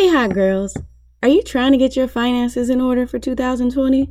[0.00, 0.72] Hey, hot girls.
[1.22, 4.10] Are you trying to get your finances in order for 2020?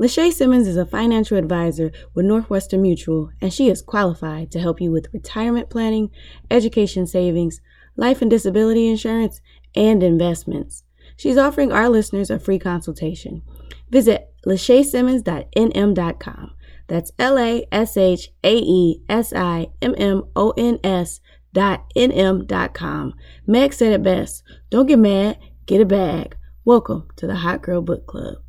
[0.00, 4.80] Lashae Simmons is a financial advisor with Northwestern Mutual, and she is qualified to help
[4.80, 6.08] you with retirement planning,
[6.50, 7.60] education savings,
[7.96, 9.42] life and disability insurance,
[9.74, 10.84] and investments.
[11.18, 13.42] She's offering our listeners a free consultation.
[13.90, 16.50] Visit lashaesimmons.nm.com.
[16.86, 21.20] That's L A S H A E S I M M O N S
[21.56, 23.12] nm.
[23.46, 24.42] Meg said it best.
[24.70, 26.36] Don't get mad, get a bag.
[26.64, 28.45] Welcome to the Hot Girl Book Club.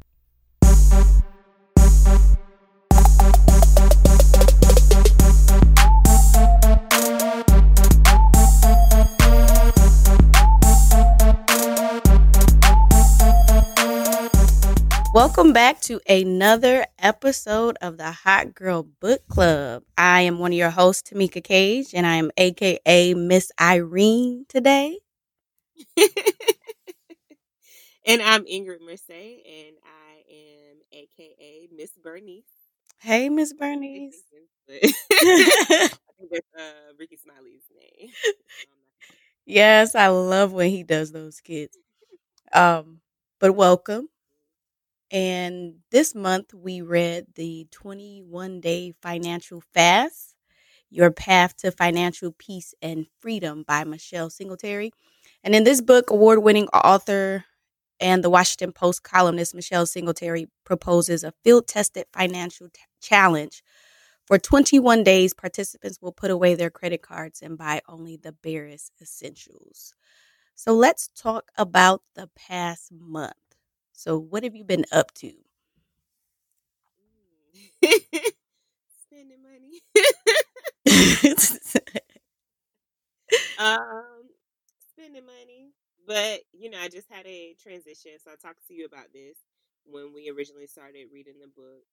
[15.18, 19.82] Welcome back to another episode of the Hot Girl Book Club.
[19.98, 25.00] I am one of your hosts, Tamika Cage, and I am AKA Miss Irene today.
[28.06, 32.44] and I'm Ingrid Merce, and I am AKA Miss Bernice.
[33.00, 34.22] Hey, Miss Bernice.
[34.70, 38.12] I think that's uh, Rickey Smiley's name.
[39.48, 41.76] yes, I love when he does those skits.
[42.54, 43.00] Um,
[43.40, 44.10] but welcome.
[45.12, 50.36] And this month we read the 21 day financial fast,
[50.90, 54.92] Your Path to Financial Peace and Freedom by Michelle Singletary.
[55.44, 57.46] And in this book, award winning author
[58.00, 63.64] and the Washington Post columnist Michelle Singletary proposes a field tested financial t- challenge.
[64.28, 68.92] For 21 days, participants will put away their credit cards and buy only the barest
[69.02, 69.94] essentials.
[70.56, 73.47] So let's talk about the past month.
[73.98, 75.34] So, what have you been up to?
[79.08, 79.82] Spending money.
[83.58, 84.30] um,
[84.94, 85.72] spending money.
[86.08, 88.14] But, you know, I just had a transition.
[88.24, 89.38] So I talked to you about this
[89.86, 91.84] when we originally started reading the book.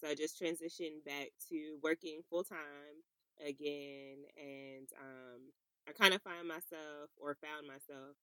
[0.00, 3.00] So I just transitioned back to working full time
[3.46, 4.26] again.
[4.36, 5.40] And um,
[5.88, 8.16] I kind of find myself or found myself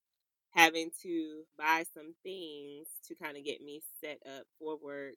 [0.53, 5.15] having to buy some things to kind of get me set up for work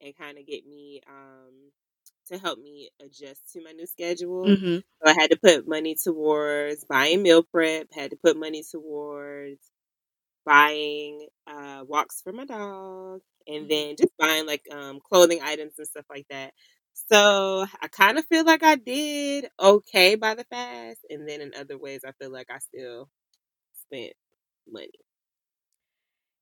[0.00, 1.70] and kind of get me um,
[2.28, 4.56] to help me adjust to my new schedule.
[4.56, 4.78] Mm-hmm.
[5.02, 9.60] So I had to put money towards buying meal prep, had to put money towards
[10.44, 13.68] buying uh, walks for my dog, and Mhm.
[13.68, 16.52] then just buying like um, clothing items and stuff like that.
[17.10, 21.54] So I kind of feel like I did okay by the fast, and then in
[21.54, 23.08] other ways, I feel like I still
[23.86, 24.14] spent
[24.72, 24.90] money.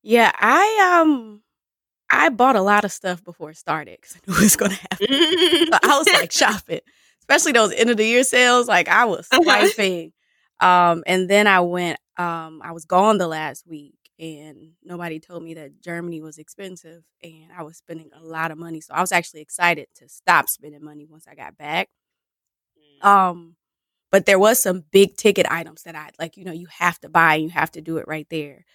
[0.03, 1.41] Yeah, I um
[2.11, 4.75] I bought a lot of stuff before it started because I knew it was gonna
[4.75, 5.07] happen.
[5.71, 6.81] So I was like shopping,
[7.21, 8.67] especially those end of the year sales.
[8.67, 9.69] Like I was Uh-huh.
[10.59, 11.99] Um, and then I went.
[12.17, 17.03] Um, I was gone the last week, and nobody told me that Germany was expensive,
[17.23, 18.81] and I was spending a lot of money.
[18.81, 21.89] So I was actually excited to stop spending money once I got back.
[23.03, 23.05] Mm.
[23.07, 23.55] Um,
[24.11, 26.37] but there was some big ticket items that I like.
[26.37, 27.35] You know, you have to buy.
[27.35, 28.65] And you have to do it right there.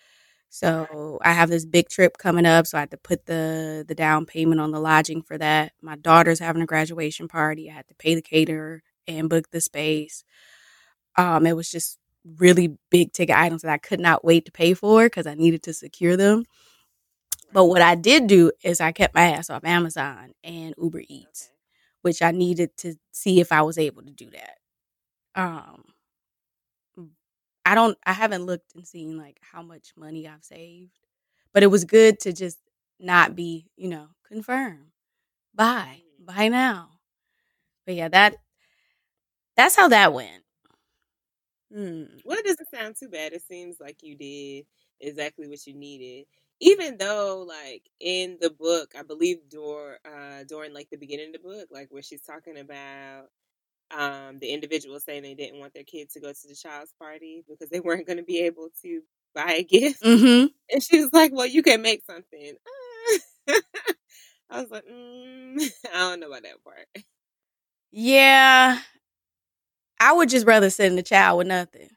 [0.51, 3.95] So I have this big trip coming up, so I had to put the the
[3.95, 5.73] down payment on the lodging for that.
[5.83, 7.71] My daughter's having a graduation party.
[7.71, 10.25] I had to pay the caterer and book the space.
[11.17, 11.99] Um, it was just
[12.39, 15.63] really big ticket items that I could not wait to pay for because I needed
[15.65, 16.45] to secure them.
[17.53, 21.45] But what I did do is I kept my ass off Amazon and Uber Eats,
[21.47, 21.55] Okay.
[22.03, 24.59] which I needed to see if I was able to do that.
[25.35, 25.85] Um,
[27.65, 30.99] I don't, I haven't looked and seen like how much money I've saved,
[31.53, 32.59] but it was good to just
[33.01, 34.93] not be, you know, confirm,
[35.55, 36.27] buy, Mm.
[36.27, 37.01] buy now.
[37.87, 38.37] But yeah, that
[39.57, 40.45] that's how that went.
[41.73, 42.05] Hmm.
[42.25, 43.33] Well, it doesn't sound too bad.
[43.33, 44.67] It seems like you did
[45.01, 46.27] exactly what you needed.
[46.61, 51.33] Even though, like in the book, I believe Dor, uh, during like the beginning of
[51.43, 53.27] the book, like where she's talking about
[53.97, 57.45] um, the individual saying they didn't want their kid to go to the child's party
[57.49, 59.03] because they weren't going to be able to
[59.35, 60.47] buy a gift, Mm-hmm.
[60.73, 62.55] and she was like, "Well, you can make something."
[64.51, 65.61] I was like, mm,
[65.95, 66.87] "I don't know about that part."
[67.93, 68.81] Yeah,
[70.01, 71.89] I would just rather send the child with nothing.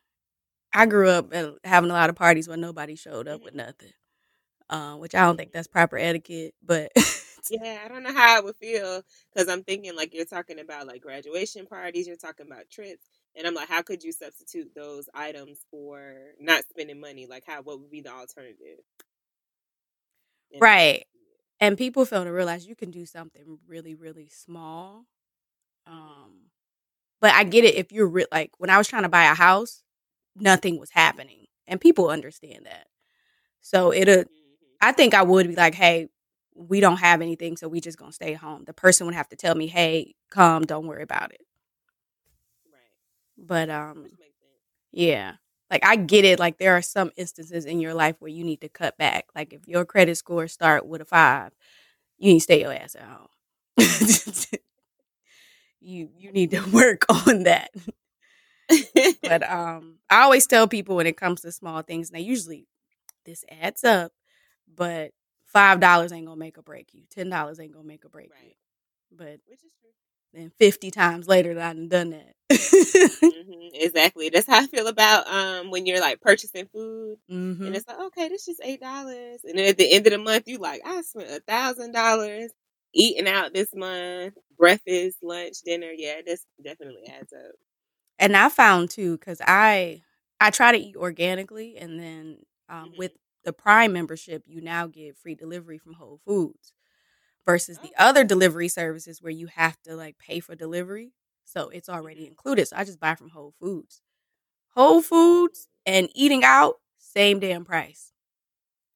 [0.74, 1.34] I grew up
[1.64, 3.92] having a lot of parties where nobody showed up with nothing,
[4.70, 6.56] uh, which I don't think that's proper etiquette.
[6.64, 6.92] But
[7.50, 9.02] Yeah, I don't know how I would feel
[9.34, 13.06] because I'm thinking like you're talking about like graduation parties, you're talking about trips,
[13.36, 17.26] and I'm like, how could you substitute those items for not spending money?
[17.28, 18.80] Like, how what would be the alternative?
[20.54, 21.06] And- right,
[21.60, 25.06] and people fail to realize you can do something really, really small.
[25.88, 26.50] Um,
[27.22, 29.36] but I get it if you're re- like when I was trying to buy a
[29.36, 29.84] house,
[30.36, 32.88] nothing was happening, and people understand that.
[33.62, 34.26] So it'll.
[34.82, 36.10] I think I would be like, hey,
[36.58, 38.66] we don't have anything, so we just gonna stay home.
[38.66, 41.42] The person would have to tell me, hey, come, don't worry about it.
[42.72, 42.82] Right.
[43.38, 44.52] But um, Which makes sense.
[44.92, 45.34] yeah,
[45.72, 46.40] like I get it.
[46.40, 49.26] Like there are some instances in your life where you need to cut back.
[49.36, 51.52] Like if your credit score start with a five,
[52.18, 53.28] you need to stay your ass at home.
[55.82, 57.70] you you need to work on that.
[59.24, 62.68] But um, I always tell people when it comes to small things, and they usually
[63.26, 64.12] this adds up,
[64.74, 65.12] but
[65.58, 67.04] five dollars ain't gonna make or break you.
[67.10, 68.52] Ten dollars ain't gonna make or break you.
[69.12, 69.92] But Which is true.
[70.34, 72.34] then fifty times later, that I done that.
[73.24, 74.30] hmm Exactly.
[74.30, 78.00] That's how I feel about um when you're like purchasing food hmm and it's like,
[78.00, 79.42] okay, this is eight dollars.
[79.44, 82.52] And then at the end of the month you like, I spent a thousand dollars
[82.94, 85.92] eating out this month, breakfast, lunch, dinner.
[85.96, 87.52] Yeah, this definitely adds up.
[88.20, 90.02] And I found too, because I
[90.40, 92.38] I try to eat organically, and then
[92.70, 93.12] um, with
[93.48, 96.74] the Prime membership, you now get free delivery from Whole Foods.
[97.46, 101.14] Versus the other delivery services where you have to like pay for delivery,
[101.46, 102.30] so it's already Mhm.
[102.30, 102.68] included.
[102.68, 104.02] So I just buy from Whole Foods.
[104.70, 108.14] Whole Foods and eating out, same damn price.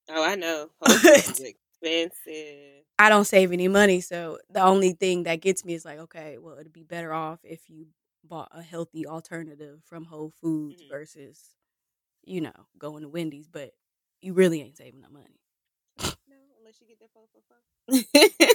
[0.08, 0.70] Oh, I know.
[0.80, 2.84] Whole Foods expensive.
[2.98, 6.38] I don't save any money, so the only thing that gets me is like, okay,
[6.38, 7.88] well, it'd be better off if you
[8.24, 10.88] bought a healthy alternative from Whole Foods Mhm.
[10.90, 11.56] versus,
[12.24, 13.48] you know, going to Wendy's.
[13.48, 13.74] But
[14.22, 15.40] you really ain't saving no money,
[16.28, 18.48] No, unless you get that four for four.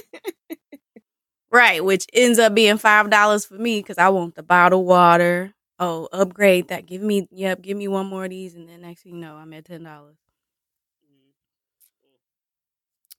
[1.50, 1.84] right?
[1.84, 5.54] Which ends up being five dollars for me because I want the bottled water.
[5.78, 6.86] Oh, upgrade that.
[6.86, 9.36] Give me, yep, give me one more of these, and then next thing you know,
[9.36, 10.16] I'm at ten dollars.
[11.04, 11.32] Mm.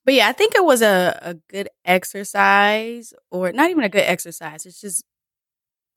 [0.04, 4.04] But yeah, I think it was a, a good exercise, or not even a good
[4.04, 4.66] exercise.
[4.66, 5.04] It's just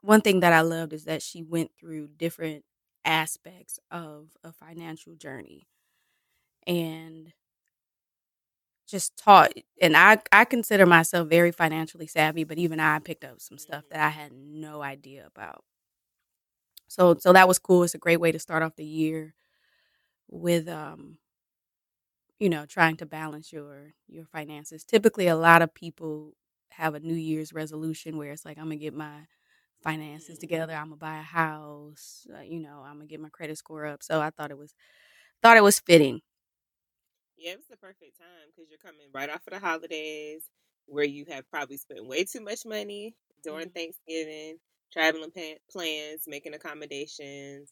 [0.01, 2.63] one thing that I loved is that she went through different
[3.05, 5.67] aspects of a financial journey
[6.67, 7.33] and
[8.87, 9.51] just taught.
[9.81, 13.83] And I, I consider myself very financially savvy, but even I picked up some stuff
[13.89, 15.63] that I had no idea about.
[16.87, 17.83] So, so that was cool.
[17.83, 19.33] It's a great way to start off the year
[20.29, 21.17] with um
[22.39, 26.33] you know trying to balance your your finances typically a lot of people
[26.71, 29.21] have a new year's resolution where it's like i'm gonna get my
[29.83, 33.57] finances together i'm gonna buy a house uh, you know i'm gonna get my credit
[33.57, 34.73] score up so i thought it was
[35.43, 36.21] thought it was fitting
[37.43, 40.49] Yeah, it was the perfect time because you're coming right off of the holidays
[40.85, 43.73] where you have probably spent way too much money during Mhm.
[43.75, 44.59] Thanksgiving,
[44.93, 47.71] traveling pa- plans, making accommodations.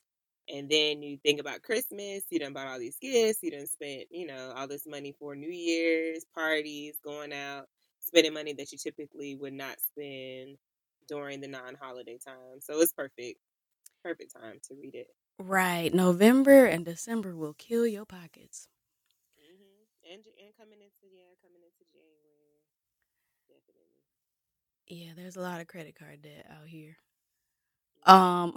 [0.49, 4.07] And then you think about Christmas, you done bought all these gifts, you done spent,
[4.11, 7.67] you know, all this money for New Year's, parties, going out,
[8.01, 10.57] spending money that you typically would not spend
[11.07, 12.59] during the non holiday time.
[12.61, 13.39] So it's perfect.
[14.03, 15.07] Perfect time to read it.
[15.39, 18.67] right november and december will kill your pockets
[20.11, 22.59] And, and coming into, yeah, coming into January.
[23.47, 23.95] Definitely.
[24.87, 26.97] yeah there's a lot of credit card debt out here
[28.05, 28.53] um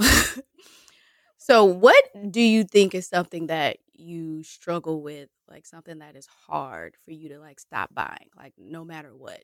[1.38, 6.26] so what do you think is something that you struggle with like something that is
[6.46, 9.42] hard for you to like stop buying like no matter what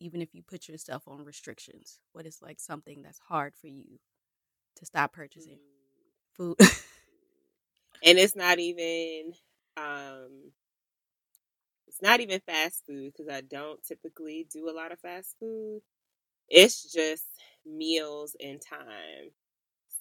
[0.00, 3.98] even if you put yourself on restrictions what is like something that's hard for you
[4.76, 5.58] to stop purchasing
[6.34, 6.56] Food.
[6.58, 6.68] food
[8.04, 9.32] and it's not even
[9.76, 10.52] um
[11.92, 15.82] it's not even fast food because I don't typically do a lot of fast food.
[16.48, 17.24] It's just
[17.66, 19.30] meals and time.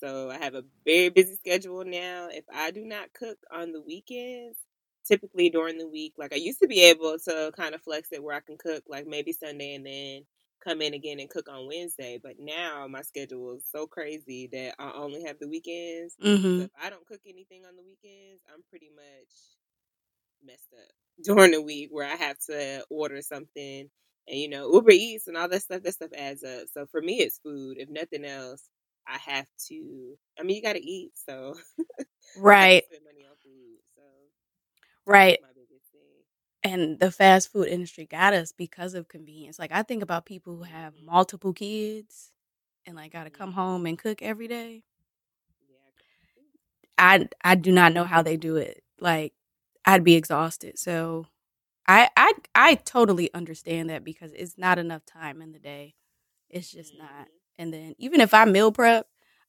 [0.01, 2.29] So I have a very busy schedule now.
[2.31, 4.57] If I do not cook on the weekends,
[5.07, 8.24] typically during the week, like I used to be able to kind of flex it
[8.24, 10.25] where I can cook like maybe Sunday and then
[10.63, 12.19] come in again and cook on Wednesday.
[12.21, 16.17] But now my schedule is so crazy that I only have the weekends.
[16.55, 19.29] So hmm if I don't cook anything on the weekends, I'm pretty much
[20.45, 20.91] messed up
[21.24, 23.89] during the week where I have to order something
[24.27, 25.83] and you know Uber Eats and all that stuff.
[25.83, 26.67] That stuff adds up.
[26.74, 27.77] So for me, it's food.
[27.79, 28.63] If nothing else,
[29.07, 30.17] I have to.
[30.39, 31.55] I mean, you got to eat, so
[32.36, 33.79] right spend money on food.
[33.95, 34.01] So
[35.05, 36.24] right my biggest thing.
[36.63, 40.55] and the fast food industry got us because of convenience like i think about people
[40.57, 41.05] who have Mhm.
[41.05, 42.31] multiple kids
[42.86, 43.55] and like gotta come Mhm.
[43.55, 44.83] home and cook every day
[45.67, 45.91] Yeah.
[46.98, 49.33] i i do not know how they do it like
[49.86, 51.26] i'd be exhausted so
[51.88, 55.96] i i i totally understand that because it's not enough time in the day
[56.50, 57.28] it's just not Mhm.
[57.60, 59.08] and then even if i meal prep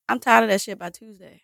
[0.09, 1.43] i'm tired of that shit by tuesday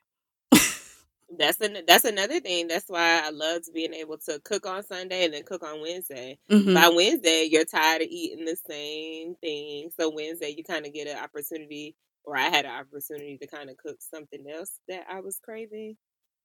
[1.39, 2.69] That's an, that's another thing.
[2.69, 6.39] That's why I loved being able to cook on Sunday and then cook on Wednesday.
[6.51, 6.75] Mhm.
[6.75, 9.91] By Wednesday, you're tired of eating the same thing.
[9.99, 13.71] So Wednesday, you kind of get an opportunity, or I had an opportunity to kind
[13.71, 15.97] of cook something else that I was craving.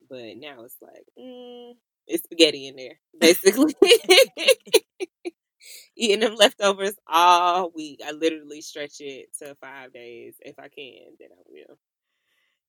[0.10, 1.74] But now it's like, mm,
[2.08, 3.76] it's spaghetti in there, basically.
[5.96, 8.02] Eating them leftovers all week.
[8.06, 10.36] I literally stretch it to five days.
[10.42, 11.78] If I can, then I will.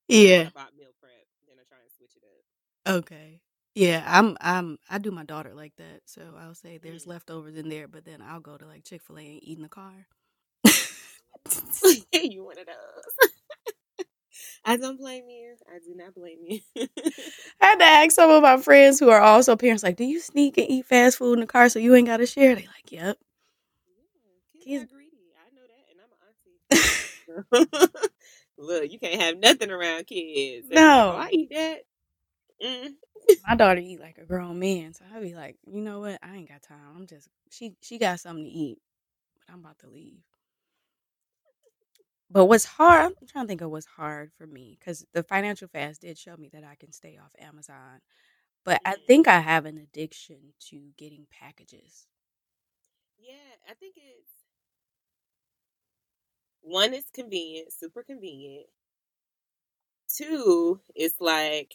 [0.08, 0.48] Yeah.
[0.48, 1.12] I bought meal prep,
[1.48, 2.96] then I try and switch it up.
[2.98, 3.40] Okay.
[3.74, 6.02] Yeah, I'm I'm I do my daughter like that.
[6.06, 7.08] So I'll say there's Mm.
[7.08, 9.62] leftovers in there, but then I'll go to like Chick fil A and eat in
[9.62, 10.06] the car.
[12.12, 13.30] you one of those.
[14.64, 15.56] I don't blame you.
[15.68, 16.60] I do not blame you.
[17.60, 20.20] I had to ask some of my friends who are also parents, like, do you
[20.20, 22.54] sneak and eat fast food in the car so you ain't gotta share?
[22.54, 23.18] They like, Yep.
[24.54, 25.10] Yeah, kids are greedy.
[25.38, 26.00] I know that, and
[27.50, 28.10] I'm an auntie.
[28.58, 30.68] Look, you can't have nothing around kids.
[30.70, 31.12] No.
[31.14, 31.78] oh, I eat that.
[32.64, 32.94] Mm.
[33.46, 36.18] my daughter eat like a grown man, so I'll be like, you know what?
[36.22, 36.78] I ain't got time.
[36.96, 38.78] I'm just she she got something to eat,
[39.34, 40.22] but I'm about to leave.
[42.34, 43.14] But what's hard?
[43.22, 46.36] I'm trying to think of what's hard for me because the financial fast did show
[46.36, 48.02] me that I can stay off Amazon,
[48.64, 49.06] but I Mhm.
[49.06, 52.06] think I have an addiction to getting packages.
[53.18, 54.44] Yeah, I think it's
[56.62, 58.66] one is convenient, super convenient.
[60.08, 61.74] Two, it's like,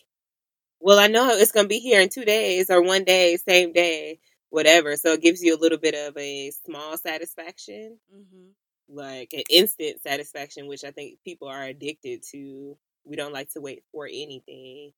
[0.79, 4.19] well, I know it's gonna be here in two days or one day, same day,
[4.49, 4.97] whatever.
[4.97, 8.49] So it gives you a little bit of a small satisfaction, Mm-hmm.
[8.89, 12.77] Like an instant satisfaction, which I think people are addicted to.
[13.05, 14.91] We don't like to wait for anything.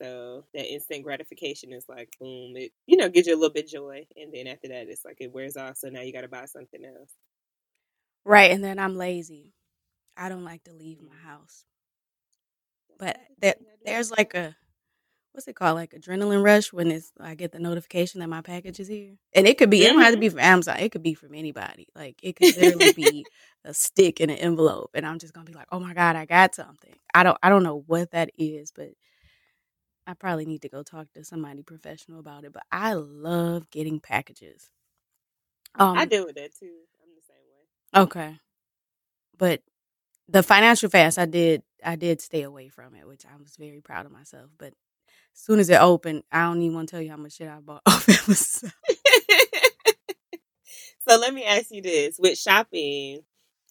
[0.00, 3.68] So that instant gratification is like boom, it you know gives you a little bit
[3.68, 5.76] joy, and then after that, it's like it wears off.
[5.78, 7.12] So now you got to buy something else.
[8.24, 9.54] Right, and then I'm lazy.
[10.16, 11.18] I don't like to leave my Mhm.
[11.24, 11.64] house.
[12.98, 14.56] But that thing I do there's like a
[15.34, 15.76] what's it called?
[15.76, 19.16] Like adrenaline rush when it's I get the notification that my package is here.
[19.34, 20.78] And it could be it don't have to be from Amazon.
[20.78, 21.88] It could be from anybody.
[21.96, 23.28] Like it could literally be
[23.64, 26.26] a stick in an envelope and I'm just gonna be like, Oh my God, I
[26.26, 26.94] got something.
[27.14, 28.90] I don't I don't know what that is, but
[30.06, 32.52] I probably need to go talk to somebody professional about it.
[32.52, 34.70] But I love getting packages.
[35.94, 36.72] I Um deal with that too.
[37.02, 37.66] I'm the same way.
[37.94, 38.38] okay.
[39.38, 39.62] But
[40.28, 43.80] the financial fast I did I did stay away from it, which I was very
[43.80, 44.50] proud of myself.
[44.58, 44.74] But
[45.34, 47.60] soon as it opened, I don't even want to tell you how much shit I
[47.60, 48.72] bought off Amazon.
[51.08, 53.20] so let me ask you this: with shopping,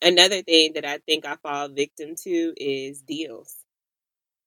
[0.01, 3.55] another thing that I think I fall victim to is deals.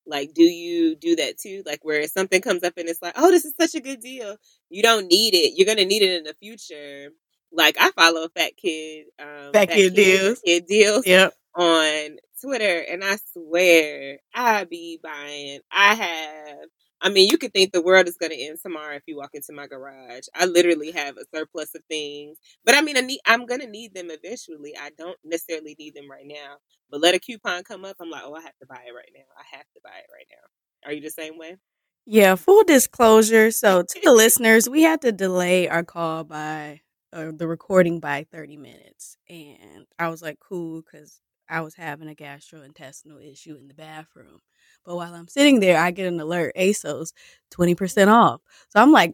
[0.05, 1.63] Like, do you do that too?
[1.65, 4.37] Like, where something comes up and it's like, oh, this is such a good deal.
[4.69, 5.53] You don't need it.
[5.57, 7.09] You're gonna need it in the future.
[7.51, 10.39] Like, I follow Fat Kid, um, Fat Kid Deals.
[10.45, 11.33] Kid Deals Yep.
[11.55, 15.59] on Twitter, and I swear I be buying.
[15.71, 16.57] I have.
[17.01, 19.31] I mean, you could think the world is going to end tomorrow if you walk
[19.33, 20.25] into my garage.
[20.35, 23.19] I literally have a surplus of things, but I mean, I need.
[23.25, 24.73] I'm going to need them eventually.
[24.79, 26.57] I don't necessarily need them right now,
[26.89, 27.97] but let a coupon come up.
[28.01, 29.25] I'm like, oh, I have to buy it right now.
[29.37, 30.89] I have to buy it right now.
[30.89, 31.57] Are you the same way?
[32.05, 33.51] Yeah, full disclosure.
[33.51, 36.81] So to the listeners, we had to delay our call by
[37.13, 39.17] uh, the recording by 30 minutes.
[39.29, 44.39] And I was like, cool, because I was having a gastrointestinal issue in the bathroom.
[44.87, 47.11] But while I'm sitting there, I get an alert ASOS
[47.53, 48.39] 20% off.
[48.69, 49.13] So I'm like,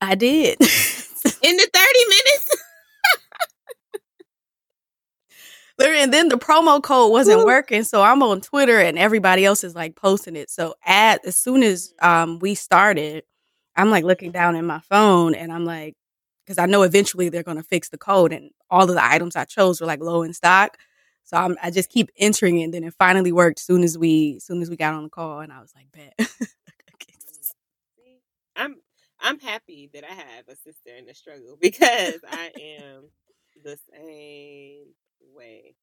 [0.00, 0.56] I did.
[0.60, 2.56] In the 30 minutes.
[5.80, 7.46] And then the promo code wasn't Woo.
[7.46, 10.50] working, so I'm on Twitter and everybody else is like posting it.
[10.50, 13.24] So at as soon as um we started,
[13.76, 15.94] I'm like looking down at my phone and I'm like,
[16.44, 19.44] because I know eventually they're gonna fix the code, and all of the items I
[19.44, 20.76] chose were like low in stock.
[21.24, 23.60] So I'm I just keep entering it, and then it finally worked.
[23.60, 26.28] Soon as we soon as we got on the call, and I was like, bet.
[28.00, 28.18] Mm,
[28.56, 28.76] I'm
[29.20, 33.10] I'm happy that I have a sister in the struggle because I am
[33.62, 34.86] the same
[35.34, 35.74] way.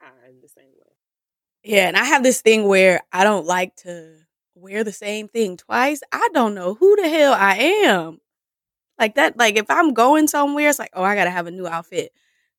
[0.00, 0.92] I'm the same way.
[1.64, 4.14] Yeah, and I have this thing where I don't like to
[4.54, 6.00] wear the same thing twice.
[6.12, 8.18] I don't know who the hell I am.
[8.98, 11.66] Like that, like if I'm going somewhere, it's like, oh, I gotta have a new
[11.66, 12.12] outfit.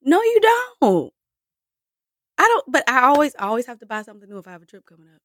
[0.04, 0.42] No, you
[0.82, 1.14] don't.
[2.38, 4.66] I don't, but I always, always have to buy something new if I have a
[4.66, 5.22] trip coming up.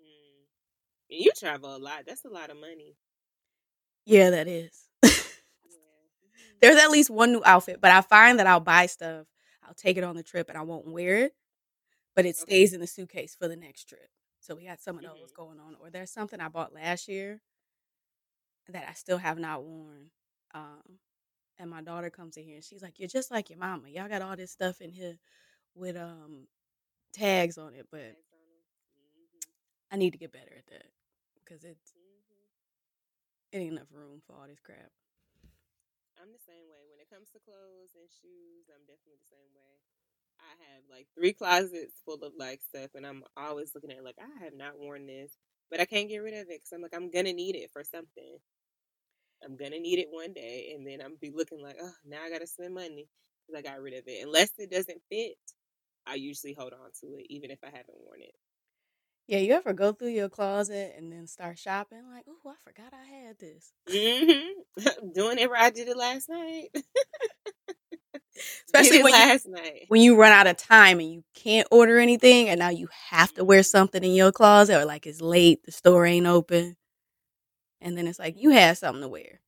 [0.00, 0.46] Mm.
[1.08, 2.04] You travel a lot.
[2.06, 2.96] That's a lot of money.
[4.06, 4.88] Yeah, that is.
[5.02, 5.78] Yeah.
[6.60, 9.26] There's at least one new outfit, but I find that I'll buy stuff,
[9.64, 11.34] I'll take it on the trip, and I won't wear it,
[12.16, 12.52] but it Okay.
[12.52, 14.08] stays in the suitcase for the next trip.
[14.40, 15.36] So we got some of those Mhm.
[15.36, 15.76] going on.
[15.76, 17.40] Or there's something I bought last year
[18.68, 20.10] that I still have not worn.
[20.54, 21.00] Um,
[21.58, 23.88] and my daughter comes in here and she's like, "You're just like your mama.
[23.88, 25.18] Y'all got all this stuff in here
[25.74, 26.46] with um
[27.12, 28.62] tags on it, but Tags on 'em.
[29.34, 29.50] Mhm.
[29.92, 30.86] I need to get better at that
[31.44, 32.48] because it's Mhm.
[33.52, 34.92] it ain't enough room for all this crap."
[36.20, 36.82] I'm the same way.
[36.90, 39.74] When it comes to clothes and shoes, I'm definitely the same way.
[40.40, 44.04] I have like three closets full of like stuff, and I'm always looking at it
[44.04, 45.36] like I have not worn this.
[45.70, 47.82] but I can't get rid of it because I'm like I'm gonna need it for
[47.84, 48.38] something.
[49.44, 52.30] I'm gonna need it one day, and then I'm be looking like, oh, now I
[52.30, 53.08] gotta spend money
[53.46, 54.24] because I got rid of it.
[54.24, 55.36] Unless it doesn't fit,
[56.06, 58.34] I usually hold on to it, even if I haven't worn it.
[59.28, 62.02] Yeah, you ever go through your closet and then start shopping?
[62.12, 63.72] Like, oh, I forgot I had this.
[63.88, 65.10] Mm-hmm.
[65.14, 65.50] Doing it.
[65.56, 66.68] I did it last night.
[68.66, 69.84] Especially when last you, night.
[69.88, 73.32] when you run out of time and you can't order anything, and now you have
[73.34, 76.76] to wear something in your closet, or like it's late, the store ain't open,
[77.80, 79.40] and then it's like you had something to wear.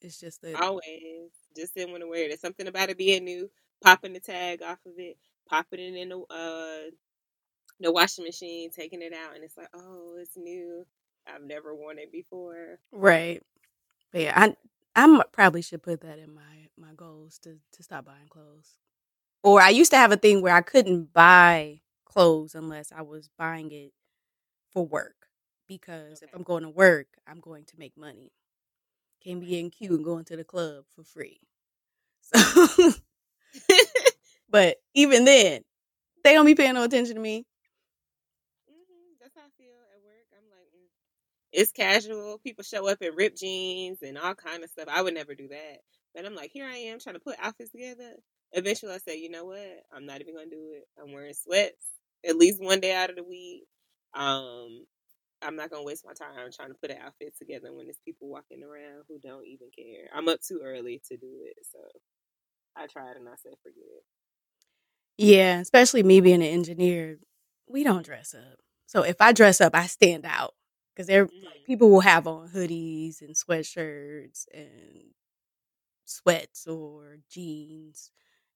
[0.00, 2.28] It's just that always just didn't want to wear it.
[2.28, 3.50] There's something about it being new.
[3.82, 5.16] Popping the tag off of it,
[5.48, 6.90] popping it in the uh
[7.80, 10.86] the washing machine, taking it out, and it's like, oh, it's new.
[11.26, 12.78] I've never worn it before.
[12.92, 13.42] Right.
[14.12, 14.56] But yeah, I
[14.94, 18.78] I probably should put that in my my goals to to stop buying clothes.
[19.42, 23.28] Or I used to have a thing where I couldn't buy clothes unless I was
[23.38, 23.92] buying it
[24.72, 25.28] for work
[25.68, 26.26] because okay.
[26.26, 28.32] if I'm going to work, I'm going to make money.
[29.22, 31.40] Can't be in cute and going to the club for free.
[32.34, 32.92] So,
[34.50, 35.62] but even then,
[36.24, 37.44] they don't be paying no attention to me.
[38.70, 39.14] Mm-hmm.
[39.20, 40.26] That's how I feel at work.
[40.32, 40.88] I'm like, mm.
[41.52, 42.38] it's casual.
[42.42, 44.88] People show up in ripped jeans and all kind of stuff.
[44.90, 45.78] I would never do that.
[46.14, 48.14] But I'm like, here I am trying to put outfits together.
[48.52, 49.84] Eventually, I say, you know what?
[49.94, 50.84] I'm not even gonna do it.
[51.00, 51.76] I'm wearing sweats
[52.26, 53.64] at least one day out of the week.
[54.14, 54.84] Um,
[55.42, 58.28] I'm not gonna waste my time trying to put an outfit together when there's people
[58.28, 60.08] walking around who don't even care.
[60.14, 61.78] I'm up too early to do it, so
[62.74, 64.02] I tried and I said forget.
[65.18, 67.18] Yeah, especially me being an engineer,
[67.68, 68.58] we don't dress up.
[68.86, 70.54] So if I dress up, I stand out
[70.94, 71.64] because there like, mm.
[71.66, 75.12] people will have on hoodies and sweatshirts and
[76.04, 78.10] sweats or jeans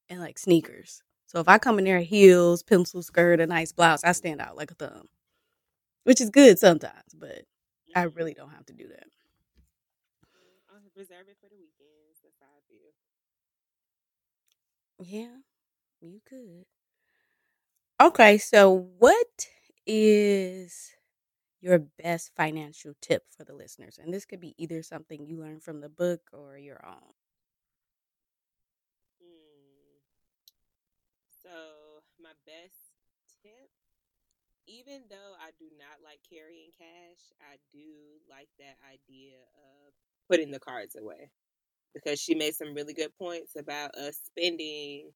[0.08, 1.02] and like sneakers.
[1.26, 4.56] So if I come in there heels, pencil skirt, a nice blouse, I stand out
[4.56, 5.08] like a thumb,
[6.04, 7.44] which is good sometimes, but
[7.94, 9.06] I really don't have to do that.
[10.34, 12.20] Mm, I'll reserve it for the weekends.
[12.22, 12.92] That's how I feel.
[15.00, 15.40] Yeah,
[16.00, 16.66] you could.
[18.00, 19.48] Okay, so what
[19.86, 20.90] is
[21.60, 23.98] your best financial tip for the listeners?
[24.02, 27.14] And this could be either something you learned from the book or your own.
[29.20, 30.00] Hmm.
[31.42, 32.94] So, my best
[33.42, 33.70] tip,
[34.66, 39.92] even though I do not like carrying cash, I do like that idea of
[40.30, 41.30] putting the cards away
[41.94, 45.10] because she made some really good points about us spending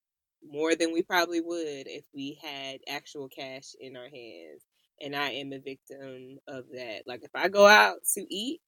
[0.51, 4.63] more than we probably would if we had actual cash in our hands
[5.01, 7.03] and I am a victim of that.
[7.07, 8.61] Like if I go out to eat,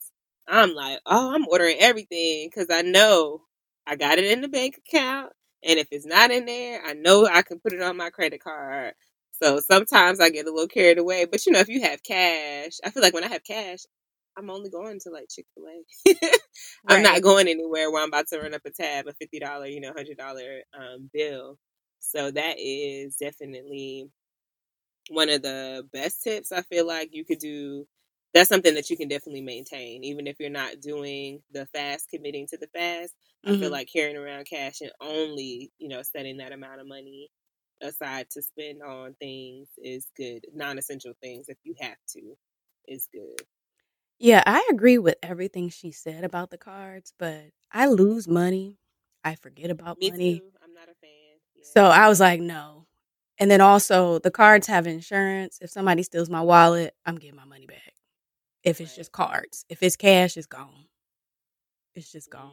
[0.49, 3.43] I'm like, oh, I'm ordering everything because I know
[3.87, 5.33] I got it in the bank account,
[5.65, 8.43] and if it's not in there, I know I can put it on my credit
[8.43, 8.95] card.
[9.33, 12.73] So sometimes I get a little carried away, but you know, if you have cash,
[12.85, 13.81] I feel like when I have cash,
[14.37, 15.67] I'm only going to like Chick Fil
[16.15, 16.29] A.
[16.89, 19.67] I'm not going anywhere where I'm about to run up a tab, a fifty dollar,
[19.67, 21.59] you know, hundred dollar um, bill.
[22.11, 24.11] So that is definitely
[25.11, 27.87] one of the best tips I feel like you could do.
[28.35, 32.47] That's something that you can definitely maintain, even if you're not doing the fast, committing
[32.49, 33.15] to the fast.
[33.45, 33.49] Mm-hmm.
[33.49, 33.73] I feel mm-hmm.
[33.73, 37.31] like carrying around cash and only, you know, setting that amount of money
[37.81, 40.45] aside to spend on things is good.
[40.55, 42.37] Non essential things, if you have to,
[42.89, 43.41] is good.
[44.19, 48.79] Yeah, I agree with everything she said about the cards, but I lose money.
[49.23, 50.39] I forget about Me money.
[50.39, 50.51] Too.
[50.63, 51.26] I'm not a fan.
[51.75, 52.87] So I was like, no,
[53.39, 55.59] and then also the cards have insurance.
[55.61, 57.95] If somebody steals my wallet, I'm getting my money back.
[58.63, 58.97] If it's right.
[58.97, 59.65] just cards.
[59.69, 60.87] If it's cash, it's gone.
[61.95, 62.53] It's just gone.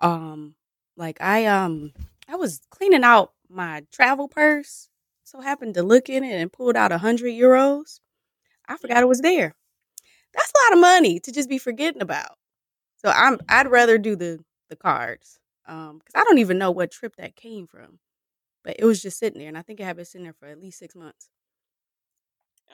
[0.00, 0.08] Mm-hmm.
[0.08, 0.54] Um
[0.96, 1.92] like I um
[2.28, 4.88] I was cleaning out my travel purse.
[5.24, 8.00] So happened to look in it and pulled out a hundred euros.
[8.68, 9.54] I forgot it was there.
[10.34, 12.36] That's a lot of money to just be forgetting about.
[12.96, 15.38] So I'm I'd rather do the the cards.
[15.68, 18.00] Um, because I don't even know what trip that came from.
[18.64, 20.46] But it was just sitting there, and I think it had been sitting there for
[20.46, 21.28] at least six months.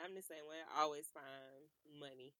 [0.04, 0.56] I'm the same way.
[0.76, 2.32] I always find money,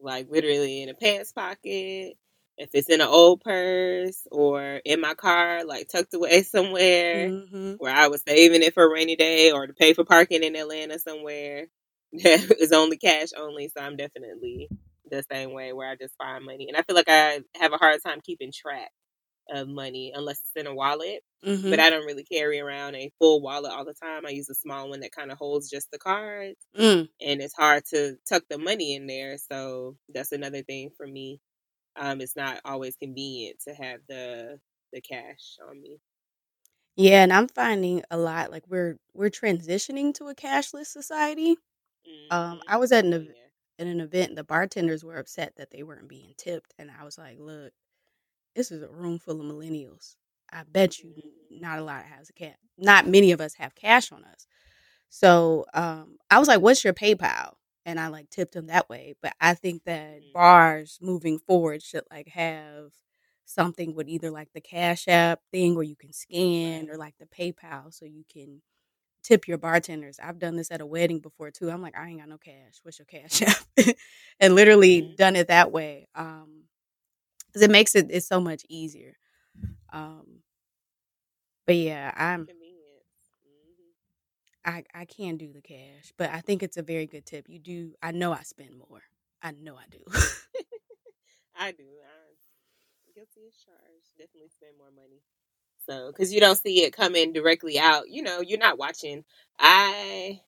[0.00, 2.16] like literally in a pants pocket,
[2.58, 7.72] if it's in an old purse or in my car, like tucked away somewhere mm-hmm.
[7.78, 10.56] where I was saving it for a rainy day or to pay for parking in
[10.56, 11.66] Atlanta somewhere.
[12.14, 14.68] That is only cash only, so I'm definitely
[15.10, 17.78] the same way where I just find money, and I feel like I have a
[17.78, 18.90] hard time keeping track
[19.50, 21.20] of money unless it's in a wallet.
[21.44, 21.70] Mm-hmm.
[21.70, 24.24] But I don't really carry around a full wallet all the time.
[24.26, 27.08] I use a small one that kind of holds just the cards, mm.
[27.20, 29.36] and it's hard to tuck the money in there.
[29.50, 31.40] So that's another thing for me.
[31.96, 34.58] Um, it's not always convenient to have the
[34.92, 35.98] the cash on me.
[36.96, 41.50] Yeah, and I'm finding a lot like we're we're transitioning to a cashless society.
[41.50, 41.56] Um,
[42.06, 42.52] mm-hmm.
[42.52, 43.84] Um, I was at an oh, yeah.
[43.84, 47.18] in an event, the bartenders were upset that they weren't being tipped, and I was
[47.18, 47.72] like, "Look,
[48.54, 50.16] this is a room full of millennials.
[50.52, 51.14] I bet you
[51.50, 52.56] not a lot has a cash.
[52.78, 54.46] Not many of us have cash on us."
[55.10, 57.54] So um, I was like, "What's your PayPal?"
[57.86, 59.14] And I like tipped them that way.
[59.22, 60.32] But I think that Mhm.
[60.32, 62.92] bars moving forward should like have
[63.44, 67.26] something with either like the Cash App thing where you can scan or like the
[67.26, 68.62] PayPal so you can
[69.22, 70.18] tip your bartenders.
[70.22, 71.70] I've done this at a wedding before too.
[71.70, 72.80] I'm like, I ain't got no cash.
[72.82, 73.42] What's your cash
[73.78, 73.96] app?
[74.40, 75.16] and literally Mhm.
[75.16, 76.08] done it that way.
[76.14, 76.64] Um,
[77.52, 79.14] because it makes it it's so much easier.
[79.92, 80.42] Um,
[81.66, 82.48] but yeah, I'm Mhm.
[84.64, 87.48] I I can do the cash, but I think it's a very good tip.
[87.48, 87.94] You do.
[88.02, 89.02] I know I spend more.
[89.42, 90.00] I know I do.
[91.56, 91.84] I do.
[91.84, 92.36] I'm
[93.14, 94.18] guilty as charged.
[94.18, 95.22] Definitely spend more money.
[95.88, 99.24] So, because you don't see it coming directly out, you know, you're not watching.
[99.58, 100.40] I,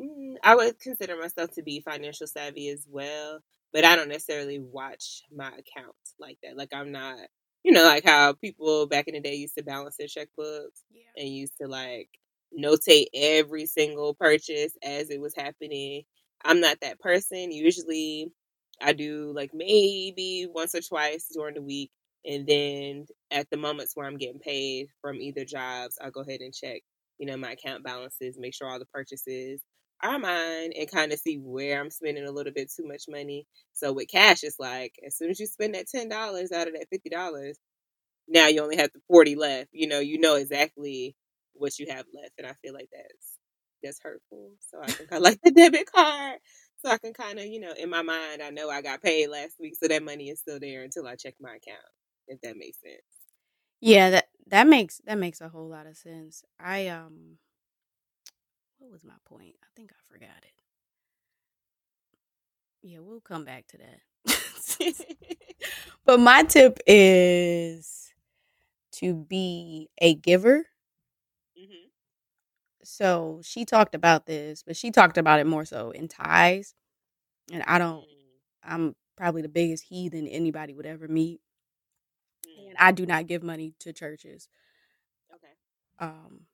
[0.00, 3.40] mm, I would consider myself to be financial savvy as well,
[3.72, 6.56] but I don't necessarily watch my account like that.
[6.56, 7.18] Like I'm not,
[7.62, 11.22] you know, like how people back in the day used to balance their checkbooks yeah.
[11.22, 12.08] and used to like
[12.58, 16.02] notate every single purchase as it was happening.
[16.44, 17.52] I'm not that person.
[17.52, 18.32] Usually
[18.80, 21.90] I do like maybe once or twice during the week.
[22.24, 26.40] And then at the moments where I'm getting paid from either jobs, I'll go ahead
[26.40, 26.82] and check,
[27.18, 29.60] you know, my account balances, make sure all the purchases
[30.02, 33.46] are mind and kind of see where I'm spending a little bit too much money.
[33.72, 36.74] So with cash, it's like as soon as you spend that ten dollars out of
[36.74, 37.58] that fifty dollars,
[38.28, 39.70] now you only have the forty left.
[39.72, 41.16] You know, you know exactly
[41.54, 43.38] what you have left, and I feel like that's
[43.82, 44.52] that's hurtful.
[44.70, 46.38] So I think I like the debit card,
[46.84, 49.28] so I can kind of, you know, in my mind, I know I got paid
[49.28, 51.84] last week, so that money is still there until I check my account.
[52.28, 53.02] If that makes sense.
[53.80, 56.44] Yeah, that that makes that makes a whole lot of sense.
[56.58, 57.38] I um
[58.80, 59.56] what was my point?
[59.62, 60.54] I think I forgot it.
[62.82, 64.00] Yeah, we'll come back to that.
[66.04, 68.12] but my tip is
[68.94, 70.66] to be a giver.
[71.56, 71.88] hmm
[72.84, 76.74] So she talked about this, but she talked about it more so in tithes.
[77.52, 78.04] And I don't
[78.64, 81.40] I'm probably the biggest heathen anybody would ever meet.
[82.68, 84.48] And I do not give money to churches.
[85.34, 85.54] Okay.
[85.98, 86.46] Um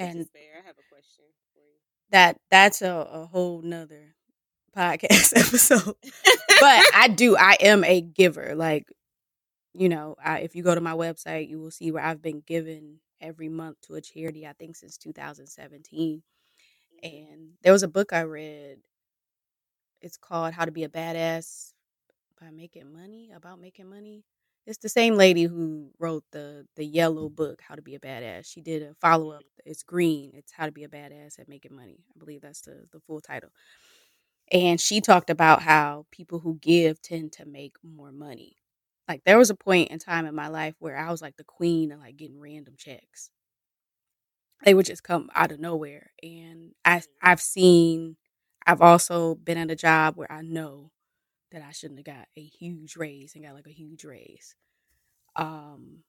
[0.00, 0.62] and fair.
[0.62, 1.78] I have a question for you.
[2.10, 4.14] that that's a, a whole nother
[4.76, 5.94] podcast episode.
[6.60, 7.36] but I do.
[7.36, 8.54] I am a giver.
[8.54, 8.86] Like,
[9.74, 12.42] you know, I, if you go to my website, you will see where I've been
[12.46, 14.46] given every month to a charity.
[14.46, 16.22] I think since 2017.
[17.04, 17.16] Mm-hmm.
[17.16, 18.78] And there was a book I read.
[20.00, 21.72] It's called How to Be a Badass
[22.40, 23.30] by Making Money.
[23.34, 24.24] About making money.
[24.66, 28.46] It's the same lady who wrote the the yellow book, How to Be a Badass.
[28.46, 29.42] She did a follow up.
[29.64, 30.32] It's green.
[30.34, 32.04] It's How to Be a Badass at Making Money.
[32.14, 33.50] I believe that's the the full title.
[34.52, 38.56] And she talked about how people who give tend to make more money.
[39.08, 41.44] Like there was a point in time in my life where I was like the
[41.44, 43.30] queen of like getting random checks.
[44.64, 46.12] They would just come out of nowhere.
[46.22, 47.06] And I mm.
[47.22, 48.16] I've seen
[48.66, 50.90] I've also been at a job where I know
[51.52, 54.54] that I shouldn't have got a huge raise and got like a huge raise.
[55.36, 56.04] Um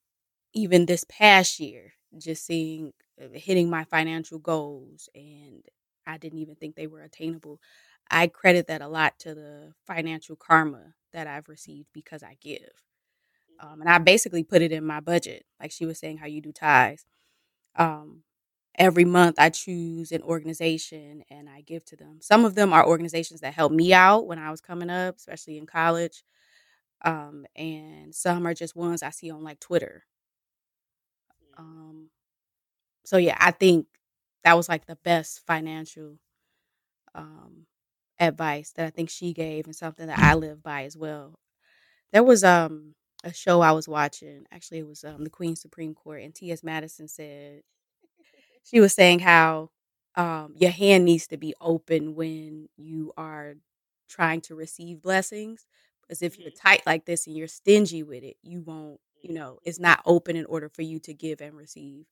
[0.53, 5.63] even this past year, just seeing uh, hitting my financial goals and
[6.07, 7.59] I didn't even think they were attainable.
[8.09, 12.71] I credit that a lot to the financial karma that I've received because I give.
[13.59, 16.41] Um, and I basically put it in my budget, like she was saying, how you
[16.41, 17.05] do tithes.
[17.75, 18.23] Um,
[18.75, 22.19] every month, I choose an organization and I give to them.
[22.21, 25.57] Some of them are organizations that helped me out when I was coming up, especially
[25.57, 26.23] in college.
[27.05, 30.05] Um, and some are just ones I see on like Twitter.
[31.57, 32.09] Um,
[33.05, 33.87] so yeah, I think
[34.43, 36.17] that was like the best financial
[37.15, 37.65] um,
[38.19, 41.39] advice that I think she gave, and something that I live by as well.
[42.13, 44.45] There was um a show I was watching.
[44.51, 46.63] Actually, it was um the Queen Supreme Court, and T.S.
[46.63, 47.61] Madison said
[48.63, 49.69] she was saying how
[50.15, 53.55] um your hand needs to be open when you are
[54.09, 55.65] trying to receive blessings.
[56.01, 56.59] Because if you're Mhm.
[56.61, 58.99] tight like this and you're stingy with it, you won't.
[59.21, 62.05] You know, it's not open in order for you to give and receive.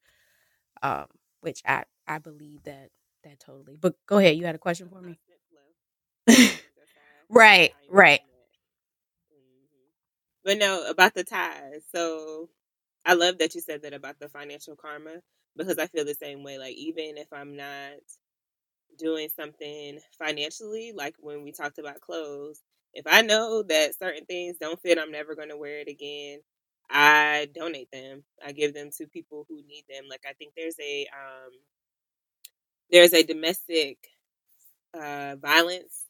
[0.83, 1.07] Um,
[1.41, 2.91] which I I believe that
[3.23, 3.77] that totally.
[3.77, 5.19] But go ahead, you had a question for me.
[7.29, 8.21] Right, right.
[9.31, 9.93] Mhm.
[10.43, 11.85] But no, about the tithes.
[11.91, 12.49] So
[13.05, 15.17] I love that you said that about the financial karma
[15.57, 16.57] because I feel the same way.
[16.59, 17.93] Like even if I'm not
[18.97, 22.61] doing something financially, like when we talked about clothes,
[22.93, 26.39] if I know that certain things don't fit, I'm never going to wear it again.
[26.89, 28.23] I donate them.
[28.45, 30.05] I give them to people who need them.
[30.09, 31.51] Like I think there's a um
[32.91, 33.97] there's a domestic
[34.93, 36.05] uh violence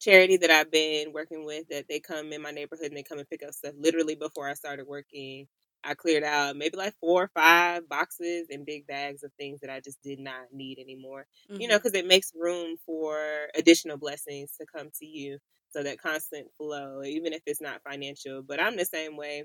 [0.00, 3.18] charity that I've been working with that they come in my neighborhood and they come
[3.18, 5.46] and pick up stuff literally before I started working.
[5.84, 9.70] I cleared out maybe like four or five boxes and big bags of things that
[9.70, 11.26] I just did not need anymore.
[11.50, 11.60] Mm-hmm.
[11.60, 13.18] You know, because it makes room for
[13.54, 15.38] additional blessings to come to you.
[15.70, 18.42] So that constant flow, even if it's not financial.
[18.42, 19.44] But I'm the same way.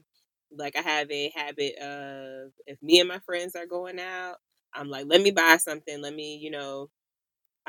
[0.51, 4.35] Like I have a habit of if me and my friends are going out,
[4.73, 6.01] I'm like, let me buy something.
[6.01, 6.89] Let me, you know,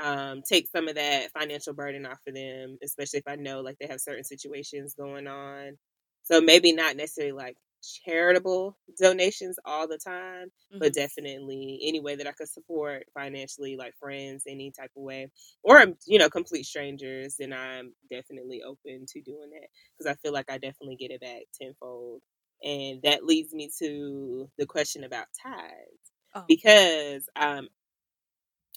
[0.02, 3.76] um, take some of that financial burden off of them, especially if I know like
[3.78, 5.76] they have certain situations going on.
[6.24, 10.78] So maybe not necessarily like charitable donations all the time, mm-hmm.
[10.78, 15.30] but definitely any way that I could support financially, like friends, any type of way,
[15.62, 19.68] or you know, complete strangers, then I'm definitely open to doing that
[19.98, 22.22] because I feel like I definitely get it back tenfold.
[22.62, 26.12] And that leads me to the question about tithes.
[26.34, 26.44] Oh.
[26.46, 27.68] Because um,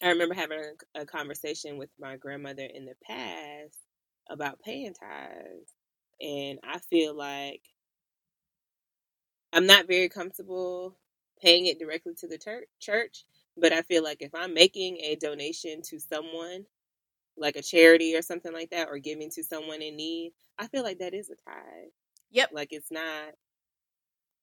[0.01, 0.59] I remember having
[0.95, 3.77] a, a conversation with my grandmother in the past
[4.29, 5.73] about paying tithes.
[6.19, 7.61] And I feel like
[9.55, 10.97] I'm not very comfortable
[11.41, 13.25] paying it directly to the ter- church,
[13.57, 16.67] but I feel like if I'm making a donation to someone,
[17.37, 20.83] like a charity or something like that, or giving to someone in need, I feel
[20.83, 21.91] like that is a tithe.
[22.31, 22.51] Yep.
[22.53, 23.33] Like it's not.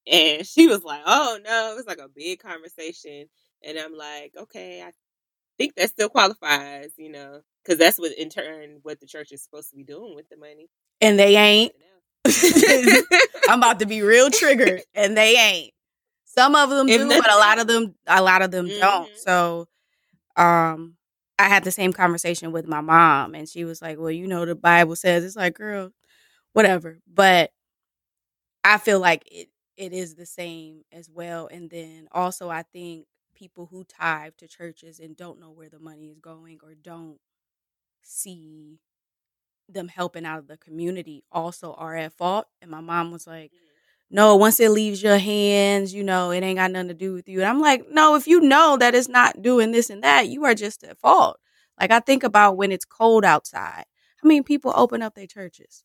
[0.06, 3.28] And she was like, "Oh no!" It was like a big conversation,
[3.64, 4.92] and I'm like, "Okay, I
[5.58, 9.42] think that still qualifies, you know, because that's what in turn what the church is
[9.42, 10.68] supposed to be doing with the money.
[11.00, 11.72] And they ain't.
[13.48, 15.72] I'm about to be real triggered, and they ain't.
[16.24, 18.80] Some of them do, but a lot of them, a lot of them mm-hmm.
[18.80, 19.10] don't.
[19.18, 19.68] So,
[20.36, 20.96] um,
[21.38, 24.46] I had the same conversation with my mom, and she was like, "Well, you know,
[24.46, 25.90] the Bible says it's like, girl,
[26.52, 27.52] whatever." But
[28.64, 31.48] I feel like it it is the same as well.
[31.50, 35.78] And then also, I think people who tithe to churches and don't know where the
[35.78, 37.18] money is going or don't
[38.02, 38.78] see
[39.74, 42.46] them helping out of the community also are at fault.
[42.60, 44.16] And my mom was like, mm-hmm.
[44.16, 47.28] no, once it leaves your hands, you know, it ain't got nothing to do with
[47.28, 47.40] you.
[47.40, 50.44] And I'm like, no, if you know that it's not doing this and that, you
[50.44, 51.38] are just at fault.
[51.80, 53.84] Like I think about when it's cold outside.
[54.22, 55.84] I mean, people open up their churches.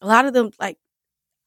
[0.00, 0.78] A lot of them, like,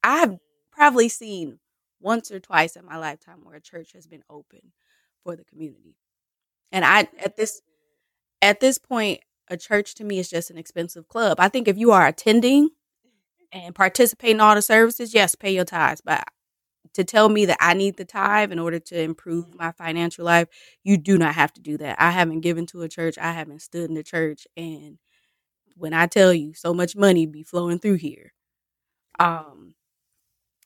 [0.04, 0.36] I have
[0.70, 1.58] probably seen
[2.00, 4.72] once or twice in my lifetime where a church has been open
[5.22, 5.96] for the community.
[6.70, 7.60] And I at this
[8.40, 9.20] at this point,
[9.52, 11.40] a church to me is just an expensive club.
[11.40, 12.70] I think if you are attending
[13.52, 16.02] and participating in all the services, yes, pay your tithes.
[16.04, 16.24] But
[16.94, 20.48] to tell me that I need the tithe in order to improve my financial life,
[20.84, 21.96] you do not have to do that.
[22.00, 23.18] I haven't given to a church.
[23.18, 24.46] I haven't stood in the church.
[24.56, 24.98] And
[25.76, 28.32] when I tell you so much money be flowing through here.
[29.20, 29.74] Um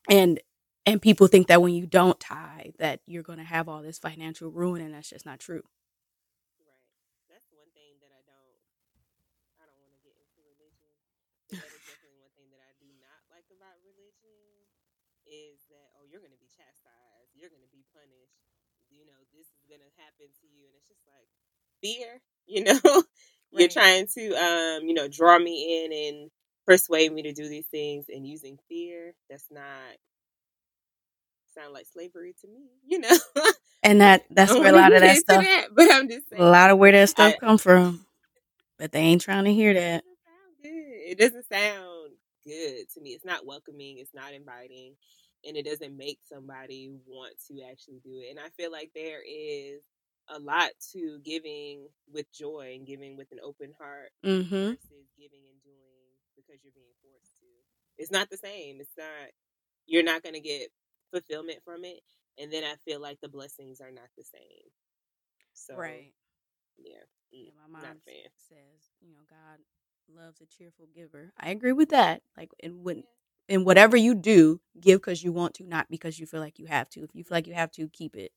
[0.09, 0.41] and
[0.87, 3.99] and people think that when you don't tithe that you're going to have all this
[3.99, 5.63] financial ruin and that's just not true
[6.67, 6.91] right
[7.31, 8.61] that's one thing that i don't
[9.61, 10.93] i don't want to get into religion
[11.57, 14.67] that is definitely one thing that i do not like about religion
[15.27, 18.47] is that oh you're going to be chastised you're going to be punished
[18.91, 19.03] you
[19.75, 21.29] know this is going to happen to you and it's just like
[21.83, 23.05] fear you know right.
[23.53, 26.31] you're trying to um you know draw me in and
[26.67, 29.97] persuade me to do these things and using fear that's not
[31.57, 33.17] sound like slavery to me, you know.
[33.83, 35.43] and that that's where a lot of that stuff.
[35.43, 38.07] That, but I'm just saying, a lot of where that stuff I, come from.
[38.79, 40.05] But they ain't trying to hear that.
[40.63, 42.13] It doesn't sound
[42.45, 43.11] good to me.
[43.11, 43.99] It's not welcoming.
[43.99, 44.97] It's not inviting,
[45.47, 48.31] and it doesn't make somebody want to actually do it.
[48.31, 49.83] And I feel like there is
[50.29, 54.75] a lot to giving with joy and giving with an open heart mm-hmm.
[54.75, 57.47] versus giving and doing because you're being forced to.
[57.99, 58.81] It's not the same.
[58.81, 59.31] It's not.
[59.87, 60.69] You're not going to get
[61.13, 62.01] fulfillment from it.
[62.39, 64.69] And then I feel like the blessings are not the same.
[65.55, 66.13] So, right.
[66.77, 66.99] Yeah.
[67.31, 69.59] yeah mm, my mom says, you know, God
[70.15, 71.33] loves a cheerful giver.
[71.39, 72.23] I agree with that.
[72.37, 73.05] Like, and when,
[73.49, 76.67] in whatever you do, give because you want to, not because you feel like you
[76.67, 77.03] have to.
[77.03, 78.33] If you feel like you have to, keep it.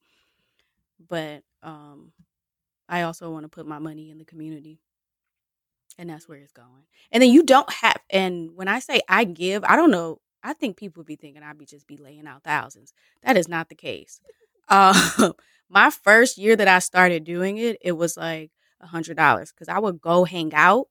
[1.08, 2.12] But um,
[2.88, 4.80] I also want to put my money in the community.
[5.98, 6.86] And that's where it's going.
[7.12, 10.54] And then you don't have, and when I say I give, I don't know I
[10.54, 12.94] think people would be thinking I'd be just be laying out thousands.
[13.24, 14.20] That is not the case.
[14.68, 15.32] Uh,
[15.70, 19.68] my first year that I started doing it, it was like a hundred dollars because
[19.68, 20.88] I would go hang out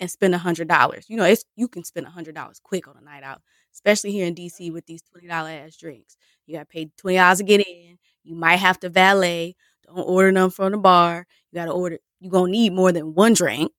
[0.00, 1.06] and spend a hundred dollars.
[1.08, 3.42] You know, it's you can spend a hundred dollars quick on a night out,
[3.74, 6.16] especially here in DC with these twenty dollar ass drinks.
[6.46, 7.98] You got to pay twenty dollars to get in.
[8.24, 9.56] You might have to valet.
[9.86, 11.26] Don't order them from the bar.
[11.52, 11.98] You got to order.
[12.20, 13.72] You gonna need more than one drink.